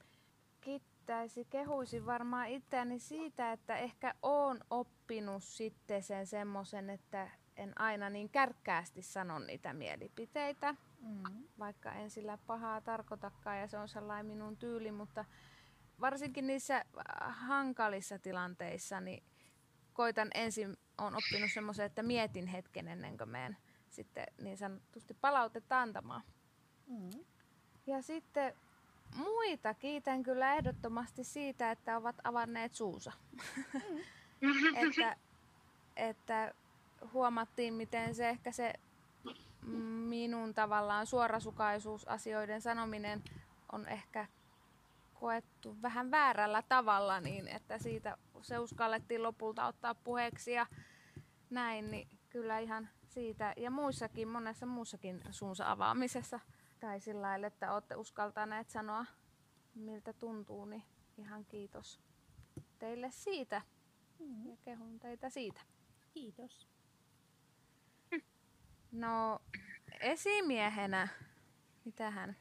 kiittäisi, 0.62 1.46
kehuisin 1.50 2.06
varmaan 2.06 2.48
itseäni 2.48 3.00
siitä, 3.00 3.52
että 3.52 3.76
ehkä 3.76 4.15
oon 4.22 4.60
oppinut 4.70 5.44
sitten 5.44 6.04
sen 6.04 6.28
semmoisen, 6.28 6.89
että 6.89 7.30
en 7.58 7.82
aina 7.82 8.10
niin 8.10 8.30
kärkkäästi 8.30 9.02
sano 9.02 9.40
niitä 9.40 9.74
mielipiteitä, 9.74 10.76
mm. 11.02 11.24
vaikka 11.60 11.92
en 11.92 12.10
sillä 12.10 12.38
pahaa 12.38 12.82
tarkoitakaan 12.82 13.60
ja 13.60 13.68
se 13.68 13.78
on 13.78 13.90
sellainen 13.90 14.26
minun 14.26 14.58
tyyli, 14.58 14.92
mutta 14.92 15.26
varsinkin 16.02 16.48
niissä 16.48 16.86
hankalissa 17.30 18.20
tilanteissa, 18.20 19.02
niin 19.02 19.24
koitan 19.94 20.28
ensin, 20.34 20.78
on 20.98 21.16
oppinut 21.16 21.52
semmoisen, 21.54 21.86
että 21.86 22.04
mietin 22.04 22.48
hetken 22.48 22.88
ennen 22.88 23.18
kuin 23.18 23.30
menen 23.30 23.58
sitten 23.90 24.28
niin 24.42 24.58
sanotusti 24.58 25.14
palautetta 25.14 25.82
antamaan. 25.82 26.22
Mm. 26.88 27.26
Ja 27.88 28.02
sitten 28.02 28.54
muita 29.16 29.74
kiitän 29.74 30.24
kyllä 30.24 30.56
ehdottomasti 30.56 31.24
siitä, 31.24 31.72
että 31.72 31.98
ovat 31.98 32.16
avanneet 32.24 32.74
suusa. 32.74 33.12
Mm. 34.42 34.76
että, 34.88 35.16
että 35.96 36.54
huomattiin, 37.14 37.74
miten 37.74 38.16
se 38.16 38.30
ehkä 38.30 38.52
se 38.52 38.74
minun 40.10 40.54
tavallaan 40.54 41.06
suorasukaisuus 41.08 42.08
asioiden 42.08 42.62
sanominen 42.62 43.24
on 43.72 43.88
ehkä 43.88 44.28
koettu 45.14 45.78
vähän 45.82 46.12
väärällä 46.12 46.62
tavalla, 46.62 47.20
niin 47.20 47.48
että 47.48 47.78
siitä 47.78 48.18
se 48.42 48.60
uskallettiin 48.60 49.24
lopulta 49.24 49.68
ottaa 49.68 49.96
puheeksi 49.96 50.52
ja 50.52 50.66
näin, 51.50 51.92
niin 51.92 52.08
kyllä 52.30 52.60
ihan 52.60 52.90
siitä 53.08 53.54
ja 53.58 53.72
muissakin, 53.72 54.28
monessa 54.28 54.66
muussakin 54.66 55.22
suunsa 55.32 55.72
avaamisessa 55.72 56.40
tai 56.80 57.00
sillä 57.00 57.22
lailla, 57.22 57.48
että 57.48 57.74
olette 57.74 57.96
uskaltaneet 57.96 58.70
sanoa 58.70 59.06
miltä 59.76 60.14
tuntuu, 60.14 60.66
niin 60.66 60.84
ihan 61.18 61.46
kiitos 61.46 62.00
teille 62.80 63.12
siitä 63.12 63.62
mm. 64.20 64.50
ja 64.50 64.58
kehun 64.62 65.00
teitä 65.00 65.30
siitä. 65.30 65.62
Kiitos. 66.14 66.68
No 68.92 69.40
esimiehenä, 70.00 71.08
mitähän? 71.86 72.36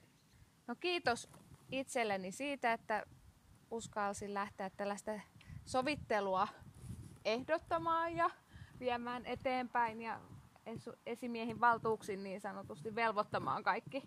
No 0.66 0.74
kiitos 0.74 1.30
itselleni 1.70 2.32
siitä, 2.32 2.72
että 2.72 3.06
uskalsin 3.70 4.34
lähteä 4.34 4.70
tällaista 4.70 5.20
sovittelua 5.64 6.48
ehdottamaan 7.24 8.16
ja 8.16 8.30
viemään 8.80 9.26
eteenpäin 9.26 10.02
ja 10.02 10.20
esimiehin 11.06 11.60
valtuuksin 11.60 12.22
niin 12.22 12.40
sanotusti 12.40 12.94
velvoittamaan 12.94 13.62
kaikki 13.62 14.02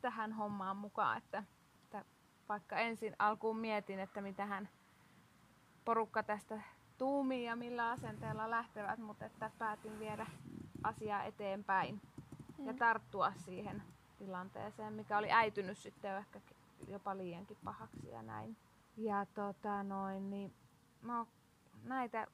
tähän 0.00 0.32
hommaan 0.32 0.76
mukaan. 0.76 1.18
Että, 1.18 1.44
että 1.84 2.04
vaikka 2.48 2.78
ensin 2.78 3.16
alkuun 3.18 3.56
mietin, 3.56 4.00
että 4.00 4.20
mitä 4.20 4.46
hän 4.46 4.68
porukka 5.84 6.22
tästä 6.22 6.62
tuumii 6.98 7.44
ja 7.44 7.56
millä 7.56 7.90
asenteella 7.90 8.50
lähtevät, 8.50 8.98
mutta 8.98 9.24
että 9.24 9.50
päätin 9.58 9.98
viedä 9.98 10.26
asiaa 10.82 11.24
eteenpäin 11.24 12.00
mm. 12.58 12.66
ja 12.66 12.74
tarttua 12.74 13.32
siihen 13.36 13.82
tilanteeseen, 14.18 14.92
mikä 14.92 15.18
oli 15.18 15.32
äitynyt 15.32 15.78
sitten 15.78 16.16
ehkä 16.16 16.40
jopa 16.88 17.16
liiankin 17.16 17.56
pahaksi 17.64 18.08
ja 18.08 18.22
näin. 18.22 18.56
Ja 18.96 19.26
tota 19.34 19.82
noin, 19.82 20.30
niin 20.30 20.54
no, 21.02 21.26
näitä 21.82 22.26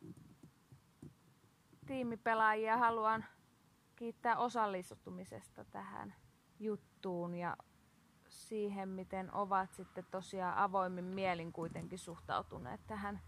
tiimipelaajia 1.87 2.76
haluan 2.76 3.24
kiittää 3.96 4.37
osallistumisesta 4.37 5.64
tähän 5.64 6.14
juttuun 6.61 7.35
ja 7.35 7.56
siihen, 8.28 8.88
miten 8.88 9.35
ovat 9.35 9.72
sitten 9.72 10.06
tosiaan 10.11 10.56
avoimin 10.56 11.04
mielin 11.04 11.52
kuitenkin 11.52 11.98
suhtautuneet 11.98 12.80
tähän 12.87 13.20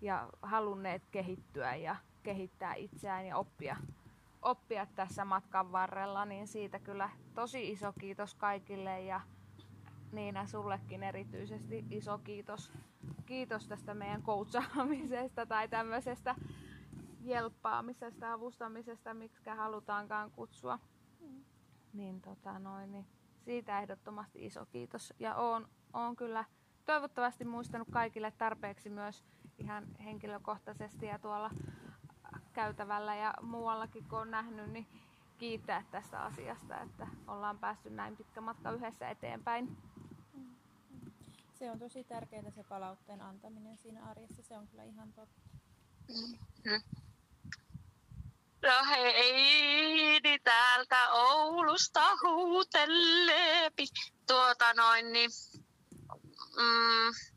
ja 0.00 0.28
halunneet 0.42 1.02
kehittyä 1.10 1.74
ja 1.74 1.96
kehittää 2.22 2.74
itseään 2.74 3.26
ja 3.26 3.36
oppia, 3.36 3.76
oppia 4.42 4.86
tässä 4.86 5.24
matkan 5.24 5.72
varrella, 5.72 6.24
niin 6.24 6.46
siitä 6.46 6.78
kyllä 6.78 7.10
tosi 7.34 7.70
iso 7.70 7.92
kiitos 7.92 8.34
kaikille 8.34 9.00
ja 9.00 9.20
Niina 10.12 10.46
sullekin 10.46 11.02
erityisesti 11.02 11.84
iso 11.90 12.18
kiitos. 12.18 12.72
Kiitos 13.26 13.68
tästä 13.68 13.94
meidän 13.94 14.22
coachaamisesta 14.22 15.46
tai 15.46 15.68
tämmöisestä 15.68 16.34
jelppaamisesta, 17.20 18.32
avustamisesta, 18.32 19.14
miksi 19.14 19.50
halutaankaan 19.50 20.30
kutsua. 20.30 20.78
Mm. 21.20 21.44
Niin, 21.92 22.20
tota 22.20 22.58
noin, 22.58 22.92
niin 22.92 23.06
siitä 23.44 23.80
ehdottomasti 23.80 24.46
iso 24.46 24.66
kiitos. 24.66 25.14
Ja 25.18 25.34
oon, 25.34 25.68
oon 25.92 26.16
kyllä 26.16 26.44
toivottavasti 26.84 27.44
muistanut 27.44 27.88
kaikille 27.90 28.30
tarpeeksi 28.30 28.90
myös 28.90 29.24
ihan 29.58 29.84
henkilökohtaisesti 30.04 31.06
ja 31.06 31.18
tuolla 31.18 31.50
käytävällä 32.52 33.14
ja 33.14 33.34
muuallakin 33.42 34.04
kun 34.04 34.18
on 34.18 34.30
nähnyt, 34.30 34.70
niin 34.70 34.86
kiittää 35.38 35.84
tästä 35.90 36.22
asiasta, 36.22 36.80
että 36.80 37.06
ollaan 37.26 37.58
päästy 37.58 37.90
näin 37.90 38.16
pitkä 38.16 38.40
matka 38.40 38.72
yhdessä 38.72 39.08
eteenpäin. 39.08 39.76
Se 41.54 41.70
on 41.70 41.78
tosi 41.78 42.04
tärkeää 42.04 42.50
se 42.50 42.64
palautteen 42.64 43.22
antaminen 43.22 43.78
siinä 43.78 44.04
arjessa, 44.04 44.42
se 44.42 44.56
on 44.56 44.68
kyllä 44.68 44.84
ihan 44.84 45.12
totta. 45.12 45.40
Mm-hmm. 46.08 46.82
No 48.62 48.84
Heidi 48.90 50.38
täältä 50.38 51.10
Oulusta 51.12 52.00
huuteleepi. 52.22 53.86
Tuota 54.26 54.74
noin, 54.74 55.12
niin, 55.12 55.30
mm, 56.56 57.31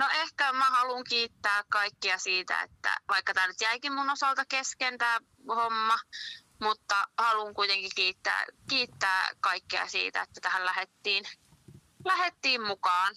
no 0.00 0.08
ehkä 0.12 0.52
mä 0.52 0.70
haluan 0.70 1.04
kiittää 1.04 1.64
kaikkia 1.68 2.18
siitä, 2.18 2.62
että 2.62 2.96
vaikka 3.08 3.34
tämä 3.34 3.46
nyt 3.46 3.60
jäikin 3.60 3.92
mun 3.92 4.10
osalta 4.10 4.44
kesken 4.44 4.98
tämä 4.98 5.20
homma, 5.48 5.98
mutta 6.60 7.08
haluan 7.18 7.54
kuitenkin 7.54 7.90
kiittää, 7.94 8.46
kiittää 8.68 9.30
kaikkia 9.40 9.88
siitä, 9.88 10.22
että 10.22 10.40
tähän 10.40 10.64
lähettiin, 10.64 11.24
lähettiin 12.04 12.66
mukaan. 12.66 13.14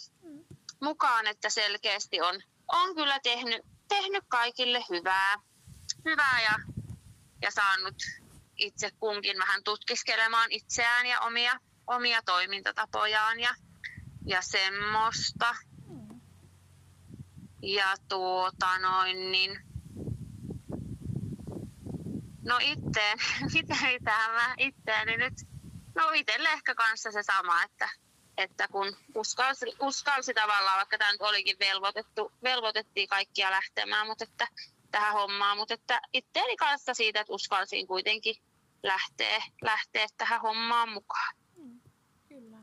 Mukaan, 0.81 1.27
että 1.27 1.49
selkeästi 1.49 2.21
on, 2.21 2.41
on 2.67 2.95
kyllä 2.95 3.19
tehnyt, 3.19 3.61
tehnyt 3.87 4.23
kaikille 4.27 4.83
hyvää, 4.89 5.35
hyvää 6.05 6.41
ja 6.41 6.55
ja 7.41 7.51
saanut 7.51 7.95
itse 8.57 8.91
kunkin 8.99 9.37
vähän 9.37 9.63
tutkiskelemaan 9.63 10.51
itseään 10.51 11.05
ja 11.05 11.21
omia, 11.21 11.59
omia 11.87 12.21
toimintatapojaan 12.25 13.39
ja, 13.39 13.55
ja 14.25 14.41
semmoista. 14.41 15.55
Ja 17.63 17.95
tuota 18.09 18.79
noin, 18.79 19.31
niin 19.31 19.59
no 22.41 22.57
itteen, 22.61 23.17
mitä, 23.53 23.75
mitä 23.81 24.11
mä 24.11 24.55
itteeni 24.57 25.17
nyt, 25.17 25.33
no 25.95 26.11
itselle 26.11 26.49
ehkä 26.49 26.75
kanssa 26.75 27.11
se 27.11 27.23
sama, 27.23 27.63
että, 27.63 27.89
että 28.37 28.67
kun 28.67 28.97
uskalsi, 29.15 29.65
uskalsi 29.79 30.33
tavallaan, 30.33 30.77
vaikka 30.77 30.97
tämä 30.97 31.11
olikin 31.19 31.59
velvoitettu, 31.59 32.31
velvoitettiin 32.43 33.07
kaikkia 33.07 33.51
lähtemään, 33.51 34.07
mutta 34.07 34.23
että 34.23 34.47
tähän 34.91 35.13
hommaan, 35.13 35.57
mutta 35.57 35.73
että 35.73 36.01
itteeni 36.13 36.57
kanssa 36.57 36.93
siitä, 36.93 37.19
että 37.19 37.33
uskalsin 37.33 37.87
kuitenkin 37.87 38.35
lähteä, 38.83 39.43
lähteä 39.61 40.07
tähän 40.17 40.41
hommaan 40.41 40.89
mukaan. 40.89 41.35
Mm, 41.57 41.79
kyllä. 42.27 42.57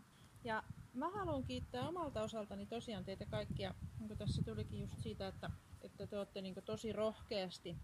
Ja 0.45 0.63
mä 1.01 1.11
haluan 1.11 1.45
kiittää 1.45 1.89
omalta 1.89 2.23
osaltani 2.23 2.67
tosiaan 2.67 3.05
teitä 3.05 3.27
kaikkia, 3.27 3.75
niin 3.99 4.09
kuin 4.09 4.19
tässä 4.19 4.43
tulikin 4.43 4.81
just 4.81 4.99
siitä, 5.03 5.29
että, 5.29 5.51
että 5.83 6.07
te 6.07 6.19
olette 6.19 6.43
niin 6.43 6.55
tosi 6.65 6.93
rohkeasti, 6.93 7.77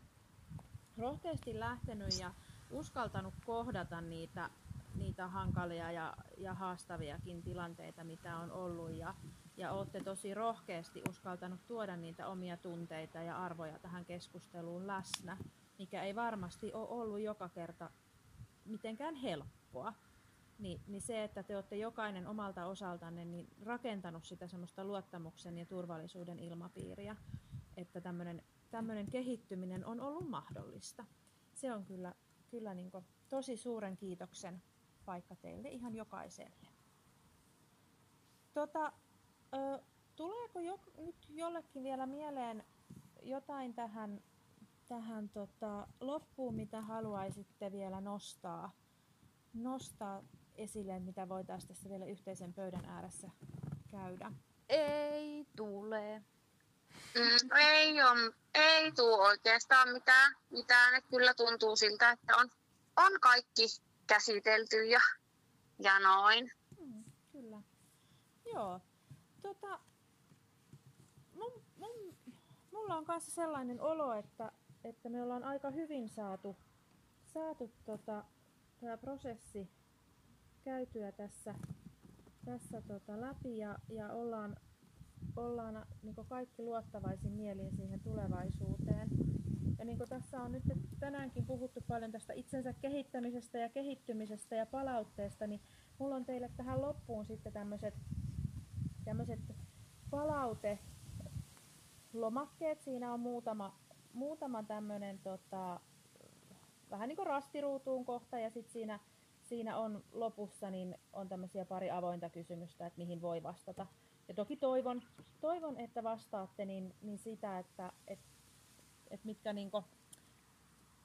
rohkeasti 0.99 1.61
lähtenyt 1.61 2.19
ja 2.21 2.31
uskaltanut 2.71 3.35
kohdata 3.47 4.01
niitä, 4.01 4.51
niitä 4.95 5.29
hankalia 5.29 5.93
ja, 5.93 6.17
ja 6.39 6.55
haastaviakin 6.55 7.43
tilanteita, 7.43 8.05
mitä 8.05 8.37
on 8.37 8.53
ollut. 8.53 8.91
Ja, 8.91 9.15
ja 9.57 9.73
olette 9.73 10.01
tosi 10.01 10.35
rohkeasti 10.35 11.03
uskaltanut 11.09 11.67
tuoda 11.67 11.97
niitä 11.97 12.27
omia 12.27 12.57
tunteita 12.57 13.19
ja 13.19 13.45
arvoja 13.45 13.79
tähän 13.79 14.05
keskusteluun 14.05 14.87
läsnä, 14.87 15.37
mikä 15.79 16.03
ei 16.03 16.15
varmasti 16.15 16.73
ole 16.73 16.89
ollut 16.89 17.21
joka 17.21 17.49
kerta 17.49 17.91
mitenkään 18.65 19.15
helppoa. 19.15 19.93
Ni, 20.59 20.81
niin 20.87 21.01
se, 21.01 21.25
että 21.25 21.43
te 21.43 21.57
olette 21.57 21.77
jokainen 21.77 22.27
omalta 22.27 22.67
osaltanne 22.67 23.25
niin 23.25 23.49
rakentanut 23.63 24.25
sitä 24.25 24.47
semmoista 24.47 24.85
luottamuksen 24.85 25.59
ja 25.59 25.67
turvallisuuden 25.67 26.39
ilmapiiriä, 26.39 27.17
että 27.77 28.01
tämmöinen 28.71 29.11
kehittyminen 29.11 29.87
on 29.87 30.01
ollut 30.01 30.29
mahdollista. 30.29 31.05
Se 31.55 31.73
on 31.73 31.85
kyllä, 31.85 32.15
kyllä 32.51 32.75
niin 32.75 32.91
tosi 33.29 33.57
suuren 33.57 33.97
kiitoksen 33.97 34.63
paikka 35.05 35.37
teille 35.37 35.69
ihan 35.69 35.95
jokaiselle. 35.95 36.69
Tota, 38.55 38.93
Ö, 39.55 39.83
tuleeko 40.17 40.61
jo, 40.61 40.81
nyt 40.97 41.17
jollekin 41.29 41.83
vielä 41.83 42.07
mieleen 42.07 42.65
jotain 43.23 43.75
tähän, 43.75 44.21
tähän 44.89 45.29
tota, 45.29 45.89
loppuun, 46.01 46.55
mitä 46.55 46.81
haluaisitte 46.81 47.73
vielä 47.73 48.01
nostaa, 48.01 48.71
nostaa 49.55 50.23
esille, 50.59 50.99
mitä 50.99 51.29
voitaisiin 51.29 51.69
tässä 51.69 51.91
vielä 51.91 52.05
yhteisen 52.05 52.55
pöydän 52.55 52.85
ääressä 52.85 53.31
käydä? 53.91 54.33
Ei 54.69 55.47
tule. 55.57 56.23
Mm, 57.15 57.57
ei, 57.57 58.03
on, 58.03 58.19
ei 58.55 58.93
tule 58.93 59.17
oikeastaan 59.17 59.89
mitään, 59.89 60.35
mitään. 60.51 60.95
Että 60.95 61.11
kyllä 61.11 61.35
tuntuu 61.35 61.77
siltä, 61.77 62.11
että 62.11 62.37
on, 62.37 62.51
on 62.97 63.21
kaikki 63.21 63.67
käsitelty 64.07 64.85
ja, 64.85 65.01
ja 65.79 65.99
noin. 65.99 66.53
Mm, 66.81 67.05
kyllä. 67.33 67.63
Joo, 68.53 68.81
tota, 69.43 69.79
mun, 71.35 71.65
mun, 71.77 72.17
mulla 72.73 72.97
on 72.97 73.05
kanssa 73.05 73.31
sellainen 73.31 73.81
olo, 73.81 74.13
että, 74.13 74.53
että 74.85 75.09
me 75.09 75.23
ollaan 75.23 75.45
aika 75.45 75.71
hyvin 75.71 76.09
saatu, 76.09 76.57
saatu 77.25 77.73
tota, 77.85 78.25
tämä 78.81 78.97
prosessi 78.97 79.69
käytyä 80.67 81.13
tässä, 81.13 81.55
tässä 82.45 82.83
tota 82.83 83.21
läpi 83.21 83.59
ja, 83.59 83.79
ja 83.89 84.13
ollaan, 84.13 84.57
ollaan 85.37 85.87
niin 86.03 86.15
kaikki 86.29 86.63
luottavaisin 86.63 87.33
mielin 87.33 87.77
siihen 87.77 88.01
tulevaisuuteen. 88.01 89.09
Ja 89.79 89.85
niin 89.85 89.99
kuin 89.99 90.09
tässä 90.09 90.43
on 90.43 90.53
nyt 90.53 90.63
tänäänkin 91.01 91.47
puhuttu 91.47 91.81
paljon 91.89 92.13
tästä 92.13 92.33
itsensä 92.33 92.73
kehittämisestä 92.73 93.59
ja 93.59 93.69
kehittymisestä 93.69 94.57
ja 94.57 94.67
palautteesta, 94.67 95.47
niin 95.47 95.61
mulla 95.99 96.17
on 96.17 96.25
teille 96.25 96.51
tähän 96.57 96.83
loppuun 96.83 97.27
sitten 97.27 97.53
tämmöiset 97.53 97.95
tämmöiset 99.05 99.41
palaute 100.11 100.79
lomakkeet. 102.13 102.81
Siinä 102.81 103.13
on 103.13 103.21
muutama, 103.21 103.79
muutama 104.13 104.63
tämmöinen 104.63 105.19
tota, 105.19 105.81
vähän 106.91 107.09
niin 107.09 107.17
kuin 107.17 107.27
rastiruutuun 107.27 108.05
kohta 108.05 108.39
ja 108.39 108.51
sitten 108.51 108.73
siinä, 108.73 109.01
siinä 109.49 109.77
on 109.77 110.05
lopussa 110.13 110.71
niin 110.71 110.99
on 111.13 111.29
tämmöisiä 111.29 111.65
pari 111.65 111.91
avointa 111.91 112.31
kysymystä, 112.31 112.87
että 112.87 112.99
mihin 112.99 113.23
voi 113.23 113.43
vastata. 113.43 113.87
Ja 114.29 114.35
toki 114.35 114.57
toivon, 114.57 115.03
toivon 115.41 115.77
että 115.81 116.03
vastaatte 116.03 116.65
niin, 116.65 116.95
niin 117.03 117.19
sitä, 117.19 117.59
että 117.59 117.93
et, 118.09 118.19
et 119.11 119.25
mitkä 119.25 119.53
niin 119.53 119.71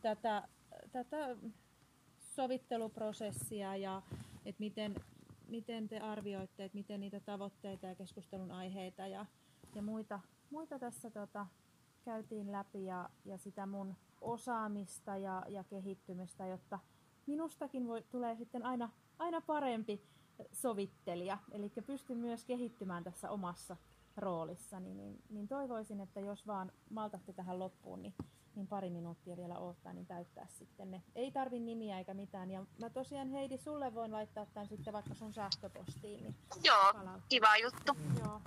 tätä, 0.01 0.47
tätä 0.91 1.35
sovitteluprosessia 2.19 3.75
ja 3.75 4.01
että 4.45 4.59
miten, 4.59 4.95
miten 5.47 5.89
te 5.89 5.99
arvioitte, 5.99 6.63
että 6.63 6.77
miten 6.77 6.99
niitä 6.99 7.19
tavoitteita 7.19 7.87
ja 7.87 7.95
keskustelun 7.95 8.51
aiheita 8.51 9.07
ja, 9.07 9.25
ja 9.75 9.81
muita, 9.81 10.19
muita 10.49 10.79
tässä 10.79 11.09
tota, 11.09 11.47
käytiin 12.05 12.51
läpi 12.51 12.85
ja, 12.85 13.09
ja 13.25 13.37
sitä 13.37 13.65
mun 13.65 13.95
osaamista 14.21 15.17
ja, 15.17 15.43
ja 15.49 15.63
kehittymistä, 15.63 16.47
jotta 16.47 16.79
minustakin 17.25 17.87
voi, 17.87 18.03
tulee 18.09 18.35
sitten 18.35 18.65
aina, 18.65 18.89
aina 19.19 19.41
parempi 19.41 20.01
sovittelija. 20.51 21.37
Eli 21.51 21.69
pystyn 21.85 22.17
myös 22.17 22.45
kehittymään 22.45 23.03
tässä 23.03 23.29
omassa 23.29 23.77
roolissani, 24.17 24.93
niin, 24.93 25.21
niin 25.29 25.47
toivoisin, 25.47 25.99
että 25.99 26.19
jos 26.19 26.47
vaan 26.47 26.71
maltatte 26.89 27.33
tähän 27.33 27.59
loppuun, 27.59 28.01
niin, 28.01 28.13
niin 28.55 28.67
pari 28.67 28.89
minuuttia 28.89 29.37
vielä 29.37 29.59
odottaa, 29.59 29.93
niin 29.93 30.05
täyttää 30.05 30.47
sitten 30.47 30.91
ne. 30.91 31.03
Ei 31.15 31.31
tarvi 31.31 31.59
nimiä 31.59 31.97
eikä 31.97 32.13
mitään. 32.13 32.51
Ja 32.51 32.65
mä 32.81 32.89
tosiaan 32.89 33.29
Heidi, 33.29 33.57
sulle 33.57 33.93
voin 33.93 34.11
laittaa 34.11 34.45
tämän 34.45 34.67
sitten 34.67 34.93
vaikka 34.93 35.13
sun 35.13 35.33
sähköpostiin. 35.33 36.23
Niin 36.23 36.35
Joo, 36.63 36.93
palaut- 36.93 37.21
kiva 37.29 37.57
juttu. 37.57 37.93
Joo. 38.19 38.41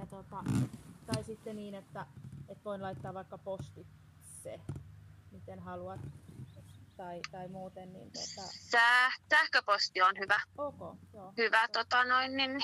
Ja 0.00 0.06
tota, 0.06 0.44
tai 1.06 1.24
sitten 1.24 1.56
niin, 1.56 1.74
että, 1.74 2.06
että 2.48 2.64
voin 2.64 2.82
laittaa 2.82 3.14
vaikka 3.14 3.38
postitse, 3.38 4.60
miten 5.32 5.58
haluat. 5.60 6.00
Tai, 6.96 7.20
tai 7.30 7.48
muuten, 7.48 7.92
niin 7.92 8.10
tota, 8.12 8.48
Sää, 8.70 9.10
sähköposti 9.30 10.02
on 10.02 10.14
hyvä. 10.18 10.40
ok, 10.58 10.98
joo. 11.12 11.32
Hyvä 11.36 11.68
tota 11.72 12.04
noin, 12.04 12.36
niin 12.36 12.60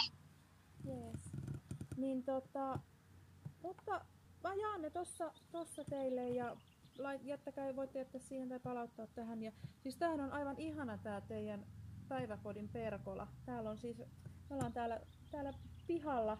Jees. 0.85 1.33
Niin 1.97 2.25
tota, 2.25 2.79
mutta 3.63 4.05
mä 4.43 4.55
jaan 4.55 4.83
ne 4.83 4.91
tossa, 4.91 5.33
tossa 5.53 5.85
teille 5.85 6.29
ja 6.29 6.57
jättäkää, 7.23 7.77
voitte 7.77 7.99
jättää 7.99 8.21
siihen 8.21 8.49
tai 8.49 8.61
palauttaa 8.61 9.07
tähän. 9.07 9.43
Ja, 9.43 9.53
siis 9.83 9.97
tämähän 9.97 10.21
on 10.21 10.33
aivan 10.33 10.59
ihana 10.59 10.99
tää 10.99 11.21
teidän 11.21 11.67
päiväkodin 12.09 12.69
perkola. 12.69 13.29
Täällä 13.47 13.71
on 13.71 13.79
siis, 13.79 13.99
me 13.99 14.55
ollaan 14.55 14.73
täällä, 14.73 15.01
täällä 15.31 15.53
pihalla 15.87 16.39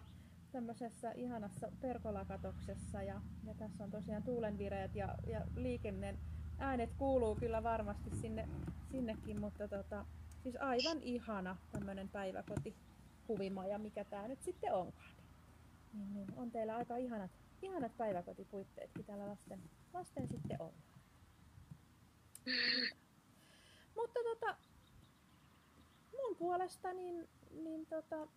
tämmöisessä 0.51 1.11
ihanassa 1.11 1.71
perkolakatoksessa 1.81 3.03
ja, 3.03 3.21
ja 3.43 3.53
tässä 3.53 3.83
on 3.83 3.91
tosiaan 3.91 4.23
tuulenvireet 4.23 4.95
ja, 4.95 5.15
ja 5.27 5.41
liikenne 5.55 6.17
äänet 6.59 6.93
kuuluu 6.97 7.35
kyllä 7.35 7.63
varmasti 7.63 8.09
sinne, 8.21 8.49
sinnekin, 8.91 9.39
mutta 9.39 9.67
tota, 9.67 10.05
siis 10.43 10.55
aivan 10.55 11.01
ihana 11.01 11.57
tämmöinen 11.71 12.09
päiväkoti 12.09 12.75
huvimaja, 13.27 13.79
mikä 13.79 14.03
tämä 14.03 14.27
nyt 14.27 14.41
sitten 14.41 14.73
onkaan. 14.73 15.13
Niin, 15.93 16.13
niin 16.13 16.27
on 16.35 16.51
teillä 16.51 16.75
aika 16.75 16.97
ihanat, 16.97 17.31
ihanat 17.61 17.97
päiväkotipuitteetkin 17.97 19.05
täällä 19.05 19.27
lasten, 19.27 19.59
lasten 19.93 20.27
sitten 20.27 20.61
on. 20.61 20.73
Mutta 23.95 24.19
tota, 24.23 24.57
mun 26.11 26.35
puolesta 26.35 26.93
niin, 26.93 27.29
niin 27.51 27.85
tota, 27.85 28.27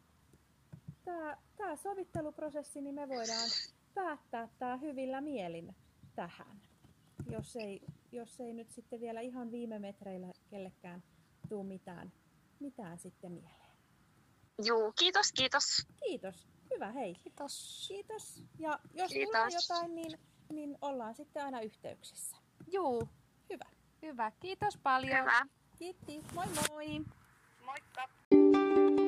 tämä 1.04 1.36
tää 1.56 1.76
sovitteluprosessi, 1.76 2.80
niin 2.80 2.94
me 2.94 3.08
voidaan 3.08 3.48
päättää 3.94 4.48
tämä 4.58 4.76
hyvillä 4.76 5.20
mielin 5.20 5.76
tähän. 6.14 6.60
Jos 7.30 7.56
ei, 7.56 7.86
jos 8.16 8.40
ei 8.40 8.52
nyt 8.52 8.70
sitten 8.70 9.00
vielä 9.00 9.20
ihan 9.20 9.50
viime 9.52 9.78
metreillä 9.78 10.32
kellekään 10.50 11.02
tuu 11.48 11.62
mitään, 11.64 12.12
mitään 12.60 12.98
sitten 12.98 13.32
mieleen. 13.32 13.76
juu, 14.64 14.92
kiitos, 14.98 15.32
kiitos. 15.32 15.86
Kiitos. 16.08 16.48
Hyvä, 16.74 16.92
hei. 16.92 17.14
Kiitos. 17.14 17.84
Kiitos. 17.88 18.42
Ja 18.58 18.78
jos 18.94 19.12
Kiitos. 19.12 19.32
tulee 19.32 19.48
jotain, 19.62 19.94
niin, 19.94 20.18
niin 20.52 20.78
ollaan 20.80 21.14
sitten 21.14 21.44
aina 21.44 21.60
yhteyksissä. 21.60 22.36
Juu, 22.72 23.08
Hyvä. 23.50 23.64
hyvä. 24.02 24.32
Kiitos 24.40 24.78
paljon. 24.82 25.20
Hyvä. 25.20 25.46
Kiitti. 25.78 26.20
Moi 26.34 26.46
moi. 26.70 27.04
Moikka. 27.64 29.05